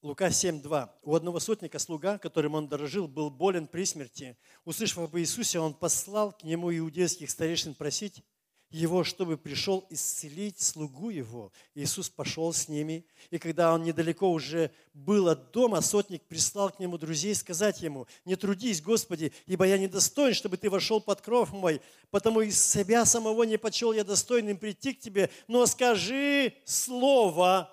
Лука 0.00 0.28
7.2. 0.28 0.88
У 1.02 1.16
одного 1.16 1.40
сотника 1.40 1.80
слуга, 1.80 2.18
которым 2.18 2.54
он 2.54 2.68
дорожил, 2.68 3.08
был 3.08 3.30
болен 3.30 3.66
при 3.66 3.84
смерти. 3.84 4.38
Услышав 4.64 4.98
об 4.98 5.16
Иисусе, 5.16 5.58
он 5.58 5.74
послал 5.74 6.30
к 6.30 6.44
нему 6.44 6.70
иудейских 6.70 7.30
старейшин 7.30 7.74
просить 7.74 8.22
его, 8.70 9.04
чтобы 9.04 9.36
пришел 9.36 9.86
исцелить 9.90 10.60
слугу 10.60 11.10
его. 11.10 11.52
Иисус 11.74 12.10
пошел 12.10 12.52
с 12.52 12.68
ними, 12.68 13.06
и 13.30 13.38
когда 13.38 13.72
он 13.72 13.82
недалеко 13.82 14.30
уже 14.30 14.70
был 14.92 15.28
от 15.28 15.52
дома, 15.52 15.80
сотник 15.80 16.22
прислал 16.24 16.70
к 16.70 16.78
нему 16.78 16.98
друзей 16.98 17.34
сказать 17.34 17.80
ему, 17.80 18.06
«Не 18.24 18.36
трудись, 18.36 18.82
Господи, 18.82 19.32
ибо 19.46 19.66
я 19.66 19.78
недостоин, 19.78 20.34
чтобы 20.34 20.56
ты 20.56 20.68
вошел 20.68 21.00
под 21.00 21.20
кров 21.20 21.52
мой, 21.52 21.80
потому 22.10 22.40
из 22.42 22.62
себя 22.62 23.04
самого 23.04 23.44
не 23.44 23.56
почел 23.56 23.92
я 23.92 24.04
достойным 24.04 24.58
прийти 24.58 24.92
к 24.92 25.00
тебе, 25.00 25.30
но 25.46 25.64
скажи 25.66 26.54
слово, 26.64 27.72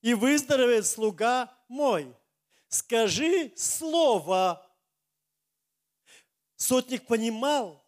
и 0.00 0.14
выздоровеет 0.14 0.86
слуга 0.86 1.52
мой». 1.68 2.14
Скажи 2.68 3.50
слово. 3.56 4.64
Сотник 6.56 7.06
понимал 7.06 7.82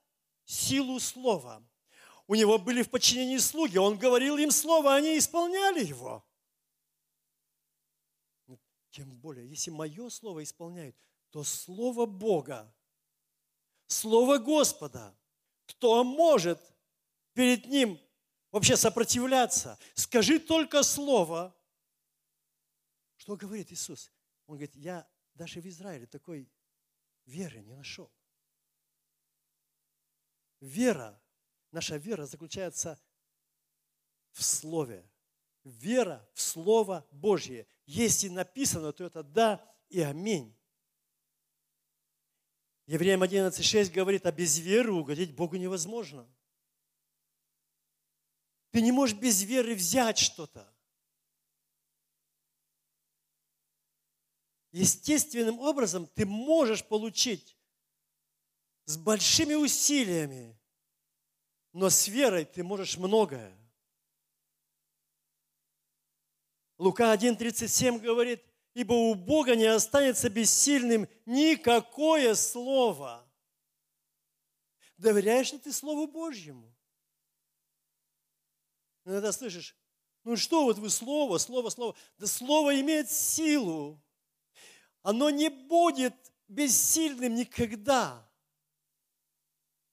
силу 0.45 0.99
слова. 0.99 1.62
У 2.31 2.37
него 2.37 2.59
были 2.59 2.83
в 2.83 2.91
подчинении 2.91 3.39
слуги. 3.39 3.76
Он 3.76 3.99
говорил 3.99 4.37
им 4.37 4.53
слово, 4.53 4.95
они 4.95 5.18
исполняли 5.18 5.85
его. 5.85 6.24
Тем 8.93 9.18
более, 9.18 9.49
если 9.49 9.72
мое 9.72 10.09
слово 10.11 10.45
исполняют, 10.45 10.97
то 11.31 11.43
слово 11.43 12.07
Бога, 12.07 12.72
слово 13.89 14.39
Господа, 14.39 15.12
кто 15.66 16.05
может 16.05 16.61
перед 17.33 17.66
Ним 17.66 18.01
вообще 18.53 18.76
сопротивляться? 18.76 19.76
Скажи 19.95 20.39
только 20.39 20.85
слово. 20.85 21.53
Что 23.16 23.35
говорит 23.35 23.72
Иисус? 23.72 24.12
Он 24.47 24.55
говорит, 24.55 24.76
я 24.76 25.05
даже 25.35 25.61
в 25.61 25.66
Израиле 25.66 26.07
такой 26.07 26.49
веры 27.26 27.59
не 27.59 27.74
нашел. 27.74 28.09
Вера 30.61 31.20
Наша 31.73 31.97
вера 31.97 32.27
заключается 32.27 33.01
в 34.33 34.43
Слове. 34.43 35.09
Вера 35.64 36.29
в 36.35 36.41
Слово 36.41 37.07
Божье. 37.11 37.66
Если 37.87 38.29
написано, 38.29 38.93
то 38.93 39.05
это 39.05 39.23
да 39.23 39.64
и 39.89 40.01
аминь. 40.01 40.57
Евреям 42.87 43.23
11.6 43.23 43.93
говорит, 43.93 44.27
а 44.27 44.33
без 44.33 44.59
веры 44.59 44.93
угодить 44.93 45.35
Богу 45.35 45.57
невозможно. 45.57 46.29
Ты 48.71 48.81
не 48.83 48.91
можешь 48.91 49.16
без 49.16 49.43
веры 49.43 49.75
взять 49.75 50.18
что-то. 50.18 50.73
Естественным 54.73 55.59
образом 55.59 56.07
ты 56.07 56.25
можешь 56.25 56.85
получить 56.85 57.57
с 58.85 58.97
большими 58.97 59.55
усилиями 59.55 60.59
но 61.73 61.91
с 61.91 62.09
верой 62.09 62.45
ты 62.45 62.62
можешь 62.62 62.97
многое. 62.97 63.57
Лука 66.79 67.14
1.37 67.14 67.99
говорит, 67.99 68.43
ибо 68.75 68.95
у 68.95 69.14
Бога 69.14 69.55
не 69.55 69.66
останется 69.66 70.31
бессильным 70.31 71.09
никакое 71.27 72.35
слово. 72.35 73.27
Доверяешь 74.97 75.53
ли 75.53 75.59
ты 75.59 75.73
Слову 75.73 76.07
Божьему? 76.07 76.75
Иногда 79.05 79.33
слышишь, 79.33 79.77
ну 80.25 80.37
что 80.37 80.64
вот 80.64 80.79
вы 80.79 80.91
Слово, 80.91 81.39
Слово, 81.39 81.71
Слово. 81.71 81.97
Да 82.18 82.27
Слово 82.27 82.79
имеет 82.81 83.11
силу. 83.11 84.01
Оно 85.03 85.31
не 85.31 85.49
будет 85.49 86.14
бессильным 86.49 87.35
никогда. 87.35 88.30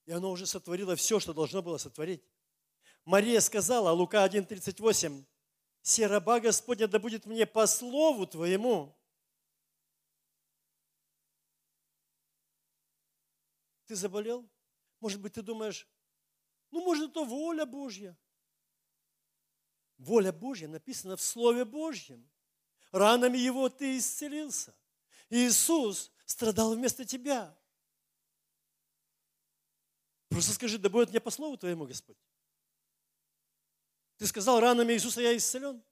И 0.08 0.12
оно 0.14 0.32
уже 0.32 0.47
сотворило 0.47 0.95
все, 0.95 1.20
что 1.20 1.34
должно 1.34 1.62
было 1.62 1.78
сотворить. 1.78 2.24
Мария 3.03 3.41
сказала, 3.41 3.91
Лука 3.91 4.26
1.38, 4.26 5.26
«Се 5.82 6.20
Господня 6.39 6.88
да 6.88 6.97
будет 6.97 7.26
мне 7.26 7.45
по 7.45 7.68
слову 7.68 8.26
Твоему». 8.26 8.97
Ты 13.86 13.95
заболел? 13.95 14.49
Может 15.01 15.22
быть, 15.22 15.34
ты 15.34 15.41
думаешь, 15.41 15.88
ну, 16.72 16.82
может, 16.84 17.12
это 17.12 17.24
воля 17.24 17.66
Божья. 17.66 18.18
Воля 19.97 20.32
Божья 20.32 20.68
написана 20.68 21.18
в 21.18 21.22
Слове 21.22 21.66
Божьем. 21.66 22.30
Ранами 22.91 23.38
Его 23.38 23.68
ты 23.70 23.97
исцелился. 23.97 24.74
Иисус 25.30 26.12
страдал 26.26 26.76
вместо 26.76 27.03
тебя. 27.03 27.57
Просто 30.38 30.54
скажи, 30.54 30.78
да 30.78 30.88
будет 30.88 31.10
мне 31.10 31.20
по 31.20 31.32
слову 31.32 31.58
Твоему, 31.58 31.88
Господь. 31.88 32.16
Ты 34.18 34.28
сказал, 34.28 34.60
ранами 34.60 34.94
Иисуса 34.94 35.20
я 35.20 35.36
исцелен. 35.36 35.84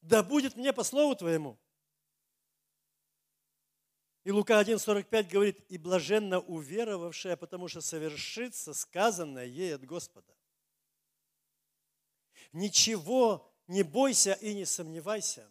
Да 0.00 0.24
будет 0.24 0.56
мне 0.56 0.72
по 0.72 0.82
слову 0.82 1.14
Твоему. 1.14 1.56
И 4.24 4.32
Лука 4.32 4.60
1,45 4.60 5.30
говорит, 5.30 5.64
и 5.68 5.78
блаженно 5.78 6.40
уверовавшая, 6.40 7.36
потому 7.36 7.68
что 7.68 7.80
совершится 7.80 8.74
сказанное 8.74 9.46
ей 9.46 9.76
от 9.76 9.84
Господа. 9.84 10.36
Ничего 12.50 13.48
не 13.68 13.84
бойся 13.84 14.32
и 14.32 14.54
не 14.54 14.64
сомневайся. 14.64 15.48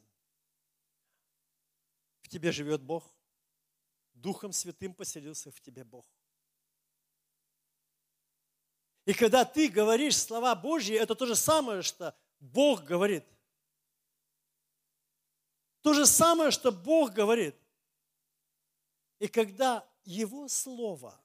В 2.24 2.28
тебе 2.28 2.52
живет 2.52 2.82
Бог. 2.82 3.16
Духом 4.16 4.52
Святым 4.52 4.94
поселился 4.94 5.50
в 5.50 5.62
тебе 5.62 5.86
Бог. 5.86 6.19
И 9.10 9.14
когда 9.16 9.44
ты 9.44 9.70
говоришь 9.70 10.16
слова 10.16 10.54
Божьи, 10.54 10.96
это 10.96 11.16
то 11.16 11.26
же 11.26 11.36
самое, 11.36 11.82
что 11.82 12.16
Бог 12.40 12.84
говорит. 12.84 13.26
То 15.82 15.96
же 15.96 16.06
самое, 16.06 16.52
что 16.52 16.72
Бог 16.72 17.12
говорит. 17.14 17.56
И 19.18 19.28
когда 19.28 19.84
Его 20.04 20.48
Слово 20.48 21.20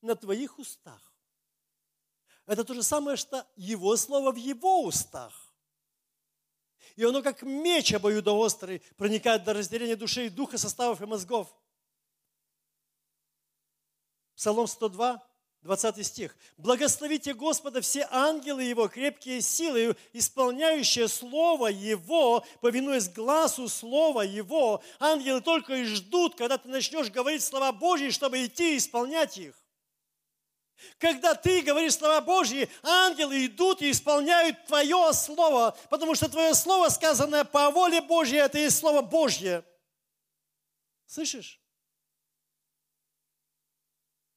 на 0.00 0.16
твоих 0.16 0.58
устах, 0.58 1.14
это 2.44 2.64
то 2.64 2.74
же 2.74 2.82
самое, 2.82 3.16
что 3.16 3.46
Его 3.54 3.96
Слово 3.96 4.32
в 4.32 4.36
Его 4.36 4.82
устах. 4.82 5.54
И 6.96 7.04
оно 7.04 7.22
как 7.22 7.42
меч 7.42 7.94
обоюдоострый 7.94 8.80
проникает 8.96 9.44
до 9.44 9.52
разделения 9.52 9.94
души 9.94 10.26
и 10.26 10.28
духа, 10.28 10.58
составов 10.58 11.00
и 11.00 11.06
мозгов. 11.06 11.56
Псалом 14.34 14.66
102, 14.66 15.24
20 15.66 16.06
стих. 16.06 16.36
«Благословите 16.56 17.34
Господа 17.34 17.80
все 17.80 18.08
ангелы 18.10 18.62
Его, 18.62 18.88
крепкие 18.88 19.40
силы, 19.40 19.96
исполняющие 20.12 21.08
Слово 21.08 21.66
Его, 21.66 22.44
повинуясь 22.60 23.08
глазу 23.08 23.68
Слова 23.68 24.22
Его». 24.22 24.82
Ангелы 25.00 25.40
только 25.40 25.74
и 25.74 25.84
ждут, 25.84 26.36
когда 26.36 26.56
ты 26.56 26.68
начнешь 26.68 27.10
говорить 27.10 27.42
слова 27.42 27.72
Божьи, 27.72 28.10
чтобы 28.10 28.44
идти 28.44 28.74
и 28.74 28.78
исполнять 28.78 29.36
их. 29.36 29.54
Когда 30.98 31.34
ты 31.34 31.62
говоришь 31.62 31.94
слова 31.94 32.20
Божьи, 32.20 32.68
ангелы 32.82 33.46
идут 33.46 33.82
и 33.82 33.90
исполняют 33.90 34.64
твое 34.66 35.12
слово, 35.12 35.76
потому 35.90 36.14
что 36.14 36.28
твое 36.28 36.54
слово, 36.54 36.88
сказанное 36.90 37.44
по 37.44 37.70
воле 37.70 38.00
Божьей, 38.00 38.38
это 38.38 38.58
и 38.58 38.70
слово 38.70 39.02
Божье. 39.02 39.64
Слышишь? 41.06 41.60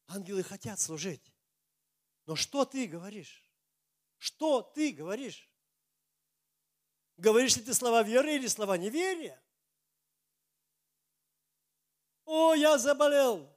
Ангелы 0.10 0.42
хотят 0.42 0.80
служить. 0.80 1.32
Но 2.26 2.36
что 2.36 2.66
ты 2.66 2.88
говоришь? 2.88 3.48
Что 4.18 4.64
ты 4.64 4.92
говоришь? 4.92 5.48
Говоришь 7.18 7.56
ли 7.58 7.64
ты 7.64 7.76
слова 7.76 8.02
веры 8.02 8.36
или 8.36 8.48
слова 8.48 8.76
неверия? 8.76 9.40
О, 12.26 12.56
я 12.56 12.80
заболел. 12.80 13.56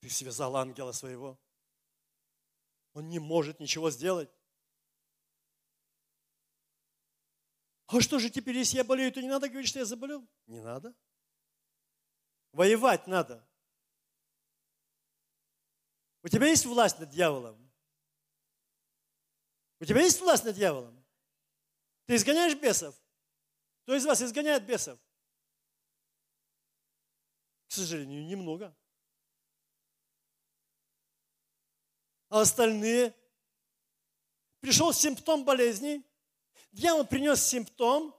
Ты 0.00 0.10
связал 0.10 0.56
ангела 0.56 0.92
своего. 0.92 1.40
Он 2.92 3.08
не 3.08 3.18
может 3.18 3.60
ничего 3.60 3.90
сделать. 3.90 4.30
А 7.86 7.98
что 8.00 8.18
же 8.18 8.28
теперь, 8.28 8.58
если 8.58 8.76
я 8.76 8.84
болею, 8.84 9.10
то 9.10 9.22
не 9.22 9.28
надо 9.28 9.48
говорить, 9.48 9.68
что 9.68 9.78
я 9.78 9.86
заболел? 9.86 10.28
Не 10.46 10.60
надо. 10.60 10.94
Воевать 12.52 13.06
надо. 13.06 13.48
У 16.22 16.28
тебя 16.28 16.46
есть 16.46 16.66
власть 16.66 16.98
над 16.98 17.10
дьяволом? 17.10 17.58
У 19.80 19.84
тебя 19.84 20.00
есть 20.02 20.20
власть 20.20 20.44
над 20.44 20.54
дьяволом? 20.54 21.04
Ты 22.06 22.14
изгоняешь 22.14 22.54
бесов? 22.54 22.94
Кто 23.82 23.96
из 23.96 24.04
вас 24.04 24.22
изгоняет 24.22 24.64
бесов? 24.64 24.98
К 27.68 27.72
сожалению, 27.72 28.24
немного. 28.24 28.76
А 32.28 32.40
остальные? 32.40 33.14
Пришел 34.60 34.92
симптом 34.92 35.44
болезни, 35.44 36.04
дьявол 36.70 37.04
принес 37.04 37.42
симптом, 37.42 38.14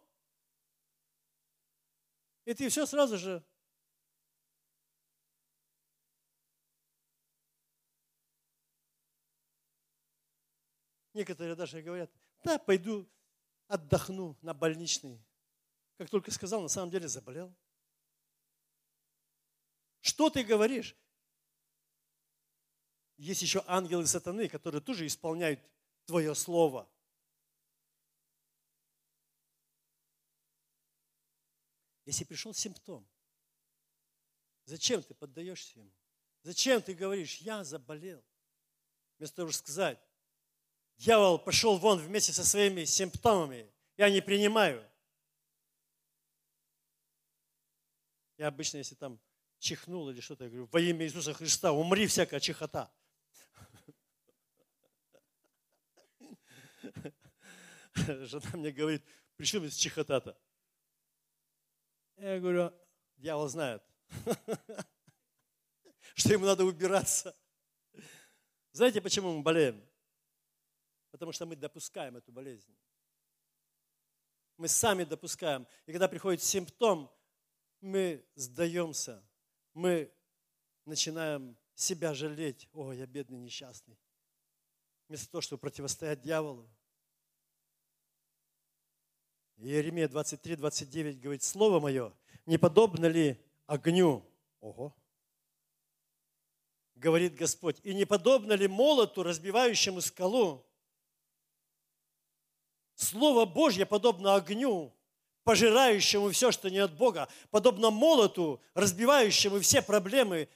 и 2.43 2.53
ты 2.53 2.67
все 2.67 2.85
сразу 2.85 3.17
же 3.17 3.41
Некоторые 11.13 11.55
даже 11.55 11.81
говорят, 11.81 12.11
да, 12.43 12.57
пойду 12.57 13.07
отдохну 13.67 14.37
на 14.41 14.53
больничный. 14.53 15.23
Как 15.97 16.09
только 16.09 16.31
сказал, 16.31 16.61
на 16.61 16.67
самом 16.67 16.91
деле 16.91 17.07
заболел. 17.07 17.53
Что 20.01 20.29
ты 20.29 20.43
говоришь? 20.43 20.97
Есть 23.17 23.41
еще 23.41 23.63
ангелы 23.67 24.05
сатаны, 24.05 24.49
которые 24.49 24.81
тоже 24.81 25.05
исполняют 25.05 25.59
твое 26.05 26.33
слово. 26.35 26.89
Если 32.05 32.25
пришел 32.25 32.53
симптом, 32.53 33.07
зачем 34.65 35.01
ты 35.03 35.13
поддаешься 35.13 35.79
ему? 35.79 35.93
Зачем 36.41 36.81
ты 36.81 36.93
говоришь, 36.93 37.37
я 37.37 37.63
заболел? 37.63 38.21
Вместо 39.17 39.37
того, 39.37 39.51
чтобы 39.51 39.63
сказать, 39.63 39.99
Дьявол 40.97 41.39
пошел 41.39 41.77
вон 41.77 41.99
вместе 41.99 42.31
со 42.31 42.45
своими 42.45 42.85
симптомами. 42.85 43.69
Я 43.97 44.09
не 44.09 44.21
принимаю. 44.21 44.87
Я 48.37 48.47
обычно, 48.47 48.77
если 48.77 48.95
там 48.95 49.19
чихнул 49.59 50.09
или 50.09 50.19
что-то, 50.19 50.43
я 50.45 50.49
говорю, 50.49 50.67
во 50.71 50.79
имя 50.79 51.05
Иисуса 51.05 51.33
Христа, 51.33 51.71
умри 51.71 52.07
всякая 52.07 52.39
чихота. 52.39 52.91
Жена 57.95 58.49
мне 58.53 58.71
говорит, 58.71 59.03
при 59.37 59.45
чем 59.45 59.65
здесь 59.65 59.77
чихота-то? 59.77 60.37
Я 62.17 62.39
говорю, 62.39 62.73
дьявол 63.17 63.47
знает, 63.47 63.83
что 66.15 66.33
ему 66.33 66.45
надо 66.45 66.65
убираться. 66.65 67.35
Знаете, 68.71 69.01
почему 69.01 69.37
мы 69.37 69.43
болеем? 69.43 69.81
Потому 71.13 71.31
что 71.31 71.45
мы 71.45 71.55
допускаем 71.55 72.17
эту 72.17 72.31
болезнь. 72.31 72.75
Мы 74.57 74.67
сами 74.67 75.03
допускаем. 75.03 75.67
И 75.85 75.91
когда 75.91 76.07
приходит 76.07 76.41
симптом, 76.41 77.07
мы 77.81 78.25
сдаемся. 78.33 79.23
Мы 79.75 80.11
начинаем 80.85 81.55
себя 81.75 82.15
жалеть. 82.15 82.67
О, 82.73 82.93
я 82.93 83.05
бедный, 83.05 83.37
несчастный. 83.37 83.95
Вместо 85.07 85.29
того, 85.29 85.41
чтобы 85.41 85.59
противостоять 85.59 86.19
дьяволу. 86.23 86.67
Иеремия 89.57 90.07
23, 90.07 90.55
29 90.55 91.21
говорит, 91.21 91.43
Слово 91.43 91.79
мое, 91.79 92.11
не 92.47 92.57
подобно 92.57 93.05
ли 93.05 93.39
огню? 93.67 94.25
Ого! 94.61 94.95
Говорит 96.95 97.35
Господь, 97.35 97.79
и 97.83 97.93
не 97.93 98.05
подобно 98.05 98.53
ли 98.53 98.67
молоту, 98.67 99.21
разбивающему 99.21 100.01
скалу? 100.01 100.65
Слово 103.03 103.45
Божье 103.45 103.85
подобно 103.85 104.35
огню, 104.35 104.95
пожирающему 105.43 106.31
все, 106.31 106.51
что 106.51 106.69
не 106.69 106.79
от 106.79 106.95
Бога, 106.95 107.27
подобно 107.51 107.91
молоту, 107.91 108.61
разбивающему 108.73 109.59
все 109.59 109.81
проблемы, 109.81 110.49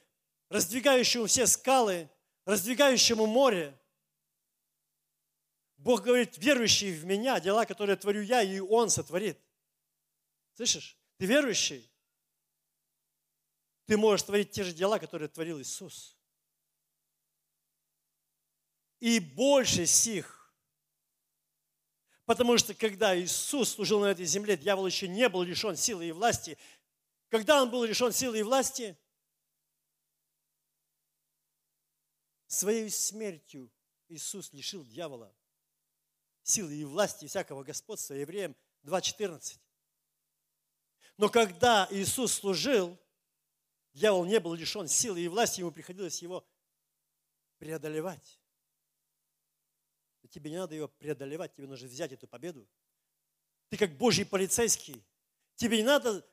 раздвигающему 0.48 1.26
все 1.26 1.46
скалы, 1.46 2.08
раздвигающему 2.46 3.26
море. 3.26 3.78
Бог 5.76 6.02
говорит, 6.02 6.38
верующий 6.38 6.92
в 6.92 7.04
меня, 7.04 7.38
дела, 7.38 7.64
которые 7.66 7.96
творю 7.96 8.22
я, 8.22 8.42
и 8.42 8.58
Он 8.58 8.90
сотворит. 8.90 9.38
Слышишь? 10.54 10.98
Ты 11.18 11.26
верующий? 11.26 11.88
Ты 13.86 13.96
можешь 13.96 14.24
творить 14.24 14.50
те 14.50 14.64
же 14.64 14.72
дела, 14.72 14.98
которые 14.98 15.28
творил 15.28 15.60
Иисус. 15.60 16.16
И 19.00 19.20
больше 19.20 19.86
сих 19.86 20.37
Потому 22.28 22.58
что 22.58 22.74
когда 22.74 23.18
Иисус 23.18 23.70
служил 23.70 24.00
на 24.00 24.10
этой 24.10 24.26
земле, 24.26 24.54
дьявол 24.54 24.86
еще 24.86 25.08
не 25.08 25.30
был 25.30 25.42
лишен 25.44 25.76
силы 25.76 26.08
и 26.08 26.12
власти. 26.12 26.58
Когда 27.30 27.62
он 27.62 27.70
был 27.70 27.84
лишен 27.84 28.12
силы 28.12 28.40
и 28.40 28.42
власти? 28.42 28.98
Своей 32.46 32.90
смертью 32.90 33.72
Иисус 34.08 34.52
лишил 34.52 34.84
дьявола 34.84 35.34
силы 36.42 36.74
и 36.74 36.84
власти 36.84 37.24
и 37.24 37.28
всякого 37.28 37.64
господства. 37.64 38.12
Евреям 38.12 38.54
2.14. 38.84 39.58
Но 41.16 41.30
когда 41.30 41.88
Иисус 41.90 42.34
служил, 42.34 42.98
дьявол 43.94 44.26
не 44.26 44.38
был 44.38 44.52
лишен 44.52 44.86
силы 44.86 45.22
и 45.22 45.28
власти, 45.28 45.60
ему 45.60 45.70
приходилось 45.70 46.20
его 46.20 46.46
преодолевать 47.56 48.38
тебе 50.30 50.50
не 50.50 50.56
надо 50.56 50.74
ее 50.74 50.88
преодолевать, 50.88 51.54
тебе 51.54 51.66
нужно 51.66 51.88
взять 51.88 52.12
эту 52.12 52.26
победу. 52.26 52.66
Ты 53.68 53.76
как 53.76 53.96
Божий 53.96 54.24
полицейский. 54.24 55.04
Тебе 55.56 55.78
не 55.78 55.84
надо 55.84 56.24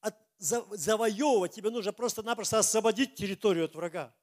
от, 0.00 0.14
за, 0.38 0.64
завоевывать, 0.76 1.52
тебе 1.52 1.70
нужно 1.70 1.92
просто-напросто 1.92 2.58
освободить 2.58 3.14
территорию 3.14 3.66
от 3.66 3.74
врага. 3.74 4.14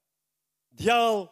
Дьявол 0.72 1.32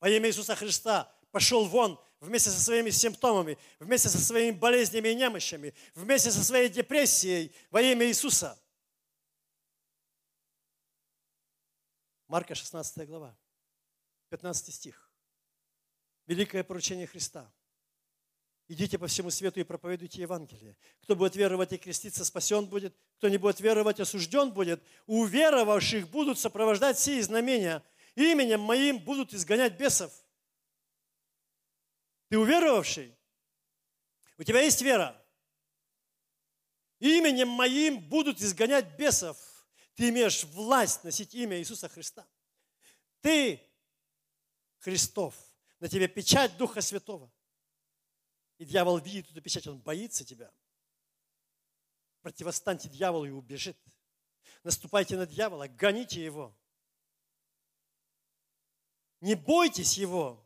во 0.00 0.08
имя 0.08 0.28
Иисуса 0.28 0.54
Христа 0.54 1.12
пошел 1.30 1.66
вон 1.66 2.00
вместе 2.20 2.50
со 2.50 2.60
своими 2.60 2.90
симптомами, 2.90 3.58
вместе 3.78 4.08
со 4.08 4.18
своими 4.18 4.56
болезнями 4.56 5.08
и 5.08 5.14
немощами, 5.14 5.74
вместе 5.94 6.30
со 6.30 6.42
своей 6.42 6.68
депрессией 6.68 7.54
во 7.70 7.80
имя 7.80 8.06
Иисуса. 8.06 8.58
Марка 12.28 12.54
16 12.54 13.06
глава, 13.06 13.36
15 14.30 14.74
стих. 14.74 15.05
Великое 16.26 16.64
поручение 16.64 17.06
Христа. 17.06 17.50
Идите 18.68 18.98
по 18.98 19.06
всему 19.06 19.30
свету 19.30 19.60
и 19.60 19.64
проповедуйте 19.64 20.22
Евангелие. 20.22 20.76
Кто 21.02 21.14
будет 21.14 21.36
веровать 21.36 21.72
и 21.72 21.78
креститься, 21.78 22.24
спасен 22.24 22.66
будет. 22.66 22.96
Кто 23.18 23.28
не 23.28 23.38
будет 23.38 23.60
веровать, 23.60 24.00
осужден 24.00 24.50
будет. 24.50 24.82
У 25.06 25.24
веровавших 25.24 26.08
будут 26.08 26.40
сопровождать 26.40 26.98
сии 26.98 27.20
знамения. 27.20 27.84
Именем 28.16 28.60
моим 28.60 28.98
будут 28.98 29.32
изгонять 29.32 29.78
бесов. 29.78 30.12
Ты 32.28 32.38
уверовавший? 32.38 33.16
У 34.36 34.42
тебя 34.42 34.62
есть 34.62 34.82
вера. 34.82 35.16
Именем 36.98 37.48
моим 37.48 38.00
будут 38.00 38.40
изгонять 38.40 38.96
бесов. 38.96 39.36
Ты 39.94 40.08
имеешь 40.08 40.42
власть 40.44 41.04
носить 41.04 41.34
имя 41.34 41.58
Иисуса 41.58 41.88
Христа. 41.88 42.26
Ты 43.20 43.60
Христов 44.78 45.34
на 45.80 45.88
тебе 45.88 46.08
печать 46.08 46.56
Духа 46.56 46.80
Святого. 46.80 47.30
И 48.58 48.64
дьявол 48.64 48.98
видит 48.98 49.30
эту 49.30 49.40
печать, 49.42 49.66
он 49.66 49.78
боится 49.78 50.24
тебя. 50.24 50.50
Противостаньте 52.22 52.88
дьяволу 52.88 53.26
и 53.26 53.30
убежит. 53.30 53.78
Наступайте 54.64 55.16
на 55.16 55.26
дьявола, 55.26 55.68
гоните 55.68 56.24
его. 56.24 56.56
Не 59.20 59.34
бойтесь 59.34 59.98
его. 59.98 60.42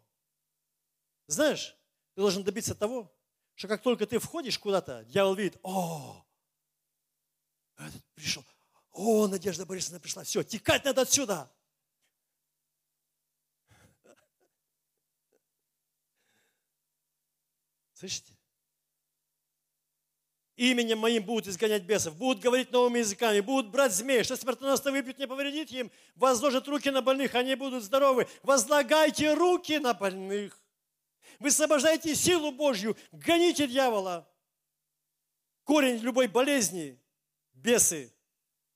Знаешь, 1.26 1.76
ты 2.14 2.20
должен 2.20 2.42
добиться 2.42 2.74
того, 2.74 3.12
что 3.54 3.68
как 3.68 3.82
только 3.82 4.06
ты 4.06 4.18
входишь 4.18 4.58
куда-то, 4.58 5.04
дьявол 5.04 5.34
видит, 5.34 5.58
о, 5.62 6.26
этот 7.76 8.04
пришел, 8.14 8.44
о, 8.92 9.28
Надежда 9.28 9.64
Борисовна 9.64 10.00
пришла, 10.00 10.24
все, 10.24 10.42
текать 10.42 10.84
надо 10.84 11.02
отсюда. 11.02 11.50
Слышите? 18.00 18.34
именем 20.56 20.98
моим 20.98 21.22
будут 21.22 21.48
изгонять 21.48 21.82
бесов, 21.84 22.16
будут 22.16 22.42
говорить 22.42 22.70
новыми 22.70 23.00
языками, 23.00 23.40
будут 23.40 23.70
брать 23.70 23.92
змей, 23.92 24.24
что 24.24 24.36
смертоносно 24.36 24.90
выпьют, 24.90 25.18
не 25.18 25.26
повредит 25.26 25.70
им, 25.70 25.90
возложат 26.16 26.66
руки 26.68 26.90
на 26.90 27.02
больных, 27.02 27.34
они 27.34 27.54
будут 27.54 27.82
здоровы. 27.82 28.26
Возлагайте 28.42 29.34
руки 29.34 29.78
на 29.78 29.92
больных. 29.92 30.58
Высвобождайте 31.38 32.14
силу 32.14 32.52
Божью, 32.52 32.96
гоните 33.12 33.66
дьявола. 33.66 34.26
Корень 35.64 35.98
любой 35.98 36.26
болезни– 36.26 36.98
бесы. 37.52 38.14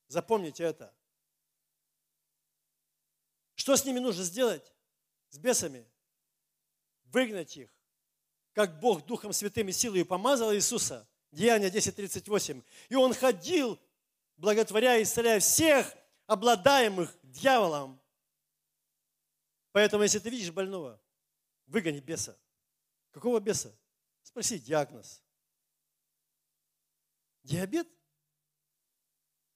Запомните 0.09 0.65
это. 0.65 0.95
Что 3.55 3.75
с 3.75 3.87
ними 3.87 4.01
нужно 4.01 4.23
сделать? 4.23 4.71
С 5.31 5.39
бесами? 5.39 5.87
Выгнать 7.05 7.57
их, 7.57 7.74
как 8.55 8.79
Бог 8.79 9.05
Духом 9.05 9.33
Святым 9.33 9.69
и 9.69 9.73
силой 9.73 10.05
помазал 10.05 10.55
Иисуса. 10.55 11.07
Деяние 11.33 11.71
10.38. 11.71 12.65
И 12.89 12.95
Он 12.95 13.13
ходил, 13.13 13.79
благотворя 14.37 14.97
и 14.97 15.03
исцеляя 15.03 15.41
всех 15.41 15.93
обладаемых 16.27 17.15
дьяволом. 17.25 18.01
Поэтому, 19.73 20.05
если 20.05 20.21
ты 20.21 20.31
видишь 20.31 20.53
больного, 20.53 21.01
выгони 21.67 21.99
беса. 21.99 22.39
Какого 23.11 23.41
беса? 23.41 23.77
Спроси 24.23 24.59
диагноз. 24.61 25.21
Диабет? 27.43 27.89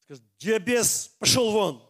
Скажет, 0.00 0.24
диабес, 0.38 1.08
пошел 1.18 1.52
вон. 1.52 1.87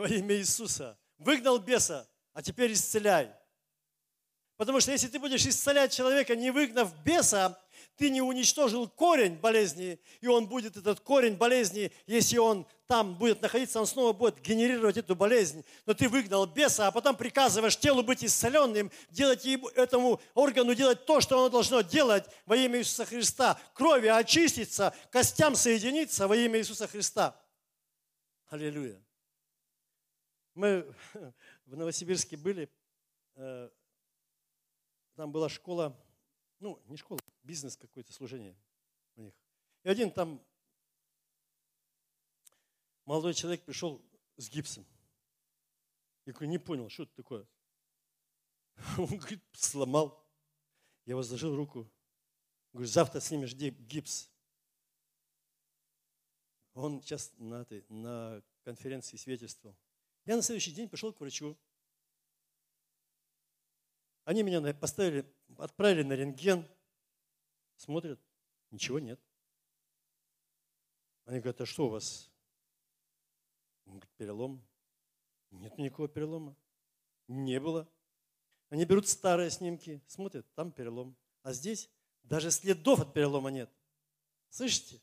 Во 0.00 0.08
имя 0.08 0.34
Иисуса. 0.36 0.98
Выгнал 1.18 1.58
беса, 1.58 2.08
а 2.32 2.40
теперь 2.40 2.72
исцеляй. 2.72 3.30
Потому 4.56 4.80
что 4.80 4.92
если 4.92 5.08
ты 5.08 5.18
будешь 5.18 5.44
исцелять 5.44 5.92
человека, 5.92 6.34
не 6.34 6.50
выгнав 6.50 6.94
беса, 7.04 7.60
ты 7.96 8.08
не 8.08 8.22
уничтожил 8.22 8.88
корень 8.88 9.36
болезни, 9.36 10.00
и 10.22 10.26
он 10.26 10.46
будет, 10.46 10.78
этот 10.78 11.00
корень 11.00 11.34
болезни, 11.34 11.92
если 12.06 12.38
он 12.38 12.66
там 12.86 13.14
будет 13.18 13.42
находиться, 13.42 13.78
он 13.78 13.86
снова 13.86 14.14
будет 14.14 14.40
генерировать 14.40 14.96
эту 14.96 15.14
болезнь. 15.14 15.66
Но 15.84 15.92
ты 15.92 16.08
выгнал 16.08 16.46
беса, 16.46 16.86
а 16.86 16.92
потом 16.92 17.14
приказываешь 17.14 17.76
телу 17.76 18.02
быть 18.02 18.24
исцеленным, 18.24 18.90
делать 19.10 19.44
этому 19.76 20.18
органу 20.32 20.74
делать 20.74 21.04
то, 21.04 21.20
что 21.20 21.38
оно 21.40 21.50
должно 21.50 21.82
делать 21.82 22.24
во 22.46 22.56
имя 22.56 22.78
Иисуса 22.78 23.04
Христа. 23.04 23.60
Крови 23.74 24.06
очиститься, 24.06 24.94
костям 25.10 25.54
соединиться 25.54 26.26
во 26.26 26.34
имя 26.34 26.58
Иисуса 26.58 26.86
Христа. 26.86 27.38
Аллилуйя. 28.48 28.98
Мы 30.60 30.94
в 31.64 31.74
Новосибирске 31.74 32.36
были, 32.36 32.70
э, 33.36 33.70
там 35.14 35.32
была 35.32 35.48
школа 35.48 35.98
ну, 36.60 36.78
не 36.86 36.98
школа, 36.98 37.18
бизнес 37.42 37.78
какое-то 37.78 38.12
служение 38.12 38.54
у 39.16 39.22
них. 39.22 39.34
И 39.82 39.88
один 39.88 40.10
там 40.10 40.44
молодой 43.06 43.32
человек 43.32 43.64
пришел 43.64 44.04
с 44.36 44.50
гипсом. 44.50 44.86
Я 46.26 46.34
говорю, 46.34 46.50
не 46.50 46.58
понял, 46.58 46.90
что 46.90 47.04
это 47.04 47.14
такое? 47.14 47.48
Он 48.98 49.06
говорит, 49.06 49.42
сломал. 49.52 50.22
Я 51.06 51.16
возложил 51.16 51.56
руку. 51.56 51.90
Говорю, 52.74 52.86
завтра 52.86 53.20
снимешь 53.20 53.54
гипс. 53.54 54.30
Он 56.74 57.00
сейчас 57.02 57.32
на, 57.38 57.62
этой, 57.62 57.86
на 57.88 58.42
конференции 58.62 59.16
свидетельствовал. 59.16 59.74
Я 60.30 60.36
на 60.36 60.42
следующий 60.42 60.70
день 60.70 60.88
пошел 60.88 61.12
к 61.12 61.18
врачу. 61.18 61.58
Они 64.22 64.44
меня 64.44 64.62
поставили, 64.74 65.28
отправили 65.58 66.04
на 66.04 66.12
рентген, 66.12 66.68
смотрят, 67.74 68.20
ничего 68.70 69.00
нет. 69.00 69.20
Они 71.24 71.40
говорят, 71.40 71.60
а 71.62 71.66
что 71.66 71.86
у 71.86 71.88
вас? 71.88 72.30
Он 73.86 73.94
говорит, 73.94 74.10
перелом. 74.10 74.64
Нет 75.50 75.76
никакого 75.78 76.06
перелома. 76.08 76.54
Не 77.26 77.58
было. 77.58 77.90
Они 78.68 78.84
берут 78.84 79.08
старые 79.08 79.50
снимки, 79.50 80.00
смотрят, 80.06 80.46
там 80.54 80.70
перелом. 80.70 81.16
А 81.42 81.52
здесь 81.52 81.90
даже 82.22 82.52
следов 82.52 83.00
от 83.00 83.12
перелома 83.12 83.50
нет. 83.50 83.68
Слышите? 84.48 85.02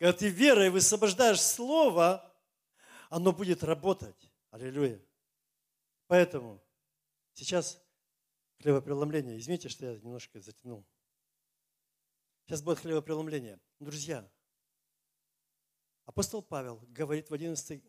Когда 0.00 0.12
ты 0.12 0.28
верой 0.28 0.70
высвобождаешь 0.70 1.40
Слово, 1.40 2.28
оно 3.12 3.32
будет 3.32 3.62
работать. 3.62 4.30
Аллилуйя. 4.50 5.00
Поэтому 6.06 6.60
Сейчас 7.34 7.82
хлебопреломление. 8.60 9.38
Извините, 9.38 9.68
что 9.68 9.86
я 9.86 9.98
немножко 9.98 10.40
затянул. 10.40 10.84
Сейчас 12.44 12.62
будет 12.62 12.78
хлебопреломление. 12.78 13.58
Друзья, 13.80 14.28
апостол 16.04 16.42
Павел 16.42 16.80
говорит 16.88 17.30
в 17.30 17.34
11 17.34 17.82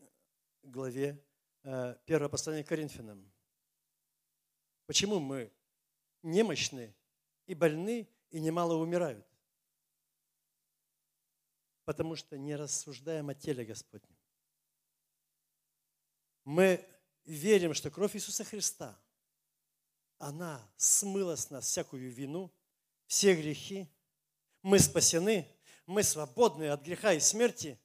главе 0.64 1.22
э, 1.64 1.96
первого 2.06 2.30
послания 2.30 2.64
к 2.64 2.70
Коринфянам. 2.70 3.32
Почему 4.86 5.20
мы 5.20 5.52
немощны 6.22 6.96
и 7.46 7.54
больны, 7.54 8.08
и 8.30 8.40
немало 8.40 8.76
умирают? 8.76 9.28
Потому 11.84 12.16
что 12.16 12.38
не 12.38 12.56
рассуждаем 12.56 13.30
о 13.30 13.36
теле 13.36 13.66
Господнем. 13.66 14.12
Мы 16.44 16.86
верим, 17.26 17.74
что 17.74 17.89
кровь 17.89 18.16
Иисуса 18.16 18.44
Христа– 18.44 18.98
она 20.24 20.62
смыла 20.78 21.36
с 21.36 21.50
нас 21.50 21.66
всякую 21.66 22.10
вину, 22.10 22.50
все 23.08 23.36
грехи. 23.36 23.89
Мы 24.62 24.80
спасены, 24.80 25.46
мы 25.86 26.02
свободны 26.02 26.70
от 26.70 26.82
греха 26.82 27.12
и 27.12 27.20
смерти. 27.20 27.78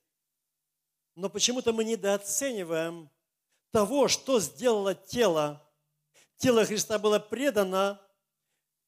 Но 1.16 1.28
почему-то 1.28 1.72
мы 1.72 1.82
недооцениваем 1.82 3.10
того, 3.72 4.06
что 4.06 4.38
сделало 4.38 4.94
тело. 4.94 5.68
Тело 6.36 6.64
Христа 6.64 7.00
было 7.00 7.18
предано, 7.18 8.00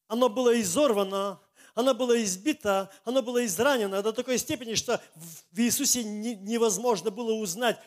оно 0.06 0.28
было 0.28 0.60
изорвано, 0.60 1.40
оно 1.74 1.92
было 1.92 2.22
избито, 2.22 2.88
оно 3.02 3.20
было 3.20 3.44
изранено 3.44 4.00
до 4.00 4.12
такой 4.12 4.38
степени, 4.38 4.74
что 4.74 5.02
в 5.50 5.58
Иисусе 5.58 6.04
невозможно 6.04 7.10
было 7.10 7.32
узнать, 7.32 7.80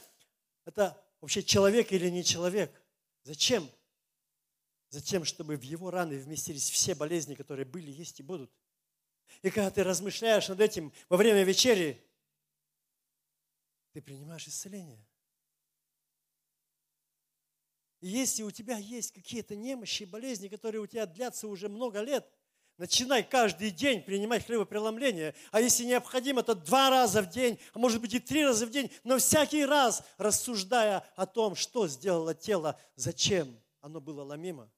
это 0.66 1.02
вообще 1.24 1.42
человек 1.42 1.94
или 1.94 2.10
не 2.10 2.22
человек. 2.22 2.84
Зачем? 3.24 3.72
Затем, 4.90 5.24
чтобы 5.24 5.56
в 5.56 5.62
его 5.62 5.90
раны 5.90 6.18
вместились 6.18 6.70
все 6.70 6.96
болезни, 6.96 7.34
которые 7.34 7.66
были, 7.66 7.90
есть 7.90 8.20
и 8.20 8.24
будут. 8.24 8.52
И 9.42 9.50
когда 9.50 9.72
ты 9.72 9.86
размышляешь 9.86 10.50
над 10.50 10.60
этим 10.60 10.92
во 11.08 11.16
время 11.16 11.44
вечери, 11.44 12.06
ты 13.94 14.02
принимаешь 14.02 14.50
исцеление. 14.50 15.02
И 18.02 18.10
если 18.10 18.44
у 18.44 18.52
тебя 18.52 18.78
есть 18.78 19.14
какие-то 19.14 19.56
немощи, 19.56 20.04
болезни, 20.04 20.50
которые 20.50 20.82
у 20.82 20.88
тебя 20.88 21.06
длятся 21.06 21.48
уже 21.48 21.70
много 21.70 22.02
лет, 22.02 22.30
начинай 22.84 23.24
каждый 23.24 23.72
день 23.72 24.02
принимать 24.02 24.46
хлебопреломление. 24.46 25.34
А 25.52 25.62
если 25.62 25.86
необходимо, 25.86 26.44
то 26.44 26.54
два 26.54 26.90
раза 26.90 27.22
в 27.22 27.30
день, 27.30 27.58
а 27.72 27.80
может 27.80 28.02
быть 28.02 28.14
и 28.14 28.20
три 28.20 28.44
раза 28.44 28.66
в 28.66 28.72
день, 28.72 28.92
но 29.06 29.20
всякий 29.20 29.64
раз 29.64 30.04
рассуждая 30.18 31.00
о 31.16 31.26
том, 31.26 31.56
что 31.56 31.88
сделало 31.88 32.36
тело, 32.36 32.78
зачем 32.98 33.58
оно 33.80 34.02
было 34.02 34.22
ломимо. 34.24 34.70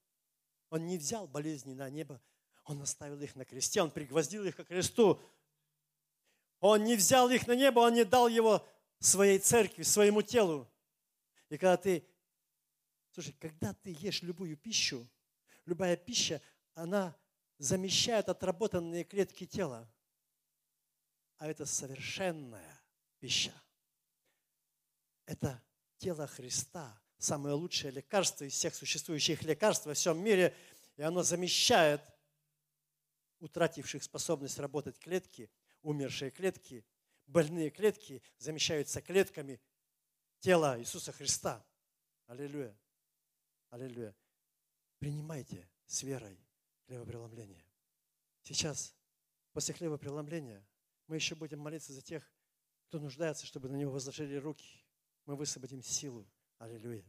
Он 0.69 0.85
не 0.85 0.99
взял 0.99 1.27
болезни 1.27 1.73
на 1.73 1.89
небо, 1.89 2.21
он 2.65 2.79
оставил 2.79 3.19
их 3.21 3.35
на 3.35 3.43
кресте, 3.43 3.81
он 3.81 3.89
пригвоздил 3.89 4.45
их 4.45 4.55
к 4.55 4.65
кресту. 4.65 5.19
Он 6.59 6.83
не 6.83 6.95
взял 6.95 7.27
их 7.31 7.47
на 7.47 7.55
небо, 7.55 7.79
он 7.79 7.95
не 7.95 8.05
дал 8.05 8.27
его 8.27 8.63
своей 8.99 9.39
церкви, 9.39 9.81
своему 9.81 10.21
телу. 10.21 10.71
И 11.49 11.57
когда 11.57 11.77
ты, 11.77 12.07
слушай, 13.15 13.33
когда 13.39 13.73
ты 13.73 13.95
ешь 13.99 14.21
любую 14.21 14.57
пищу, 14.57 15.09
любая 15.65 15.95
пища, 15.95 16.39
она 16.75 17.15
замещает 17.57 18.29
отработанные 18.29 19.03
клетки 19.03 19.45
тела. 19.45 19.89
А 21.37 21.47
это 21.47 21.65
совершенная 21.65 22.81
пища. 23.19 23.53
Это 25.25 25.61
тело 25.97 26.27
Христа, 26.27 27.01
самое 27.17 27.55
лучшее 27.55 27.91
лекарство 27.91 28.45
из 28.45 28.53
всех 28.53 28.75
существующих 28.75 29.43
лекарств 29.43 29.85
во 29.85 29.93
всем 29.93 30.23
мире, 30.23 30.55
и 30.97 31.01
оно 31.01 31.23
замещает 31.23 32.01
утративших 33.39 34.03
способность 34.03 34.59
работать 34.59 34.99
клетки, 34.99 35.49
умершие 35.81 36.31
клетки, 36.31 36.85
больные 37.27 37.69
клетки 37.69 38.21
замещаются 38.37 39.01
клетками 39.01 39.61
тела 40.39 40.79
Иисуса 40.79 41.11
Христа. 41.11 41.65
Аллилуйя. 42.27 42.77
Аллилуйя. 43.69 44.15
Принимайте 44.99 45.69
с 45.85 46.03
верой 46.03 46.44
хлебопреломления. 46.87 47.63
Сейчас, 48.41 48.95
после 49.53 49.73
хлебопреломления, 49.73 50.65
мы 51.07 51.15
еще 51.15 51.35
будем 51.35 51.59
молиться 51.59 51.93
за 51.93 52.01
тех, 52.01 52.23
кто 52.87 52.99
нуждается, 52.99 53.45
чтобы 53.45 53.69
на 53.69 53.75
него 53.75 53.91
возложили 53.91 54.35
руки. 54.35 54.83
Мы 55.25 55.35
высвободим 55.35 55.81
силу. 55.81 56.27
Аллилуйя. 56.59 57.05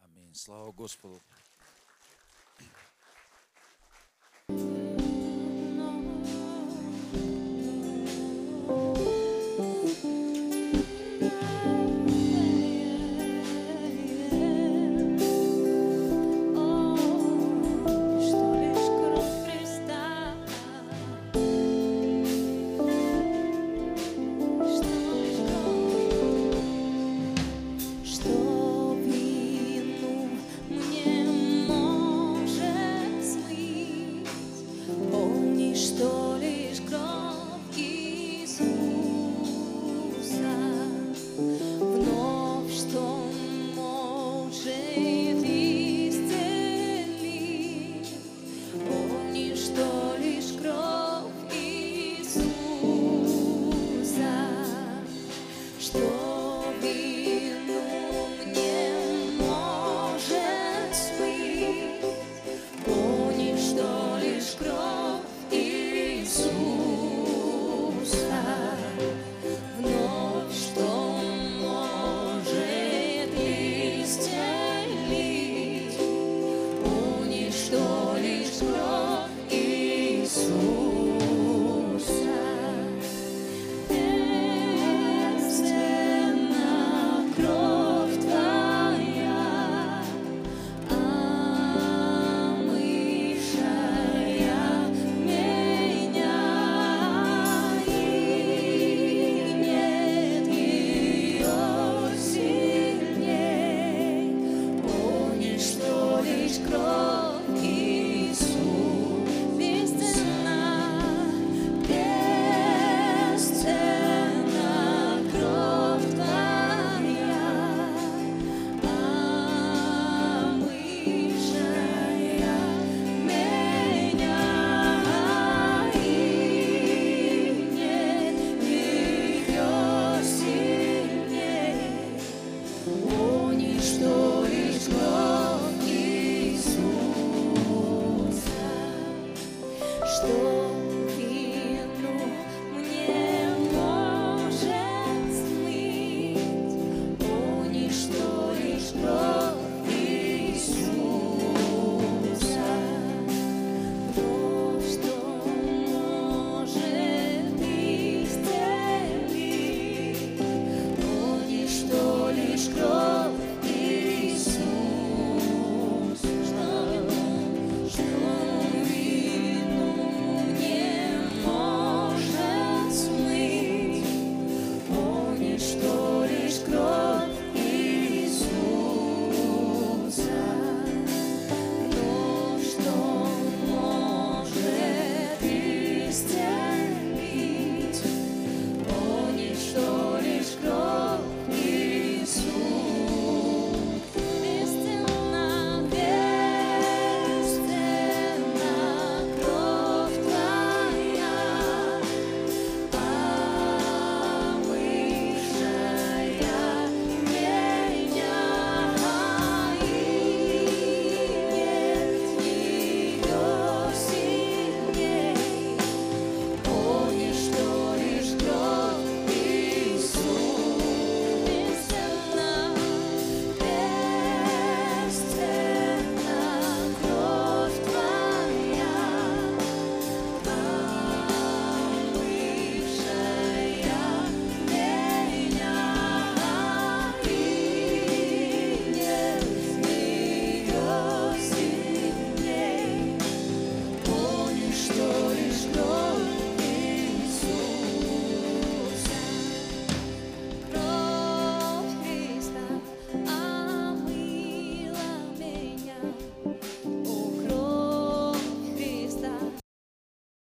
Аминь. 0.00 0.34
Слава 0.34 0.72
Господу. 0.72 1.22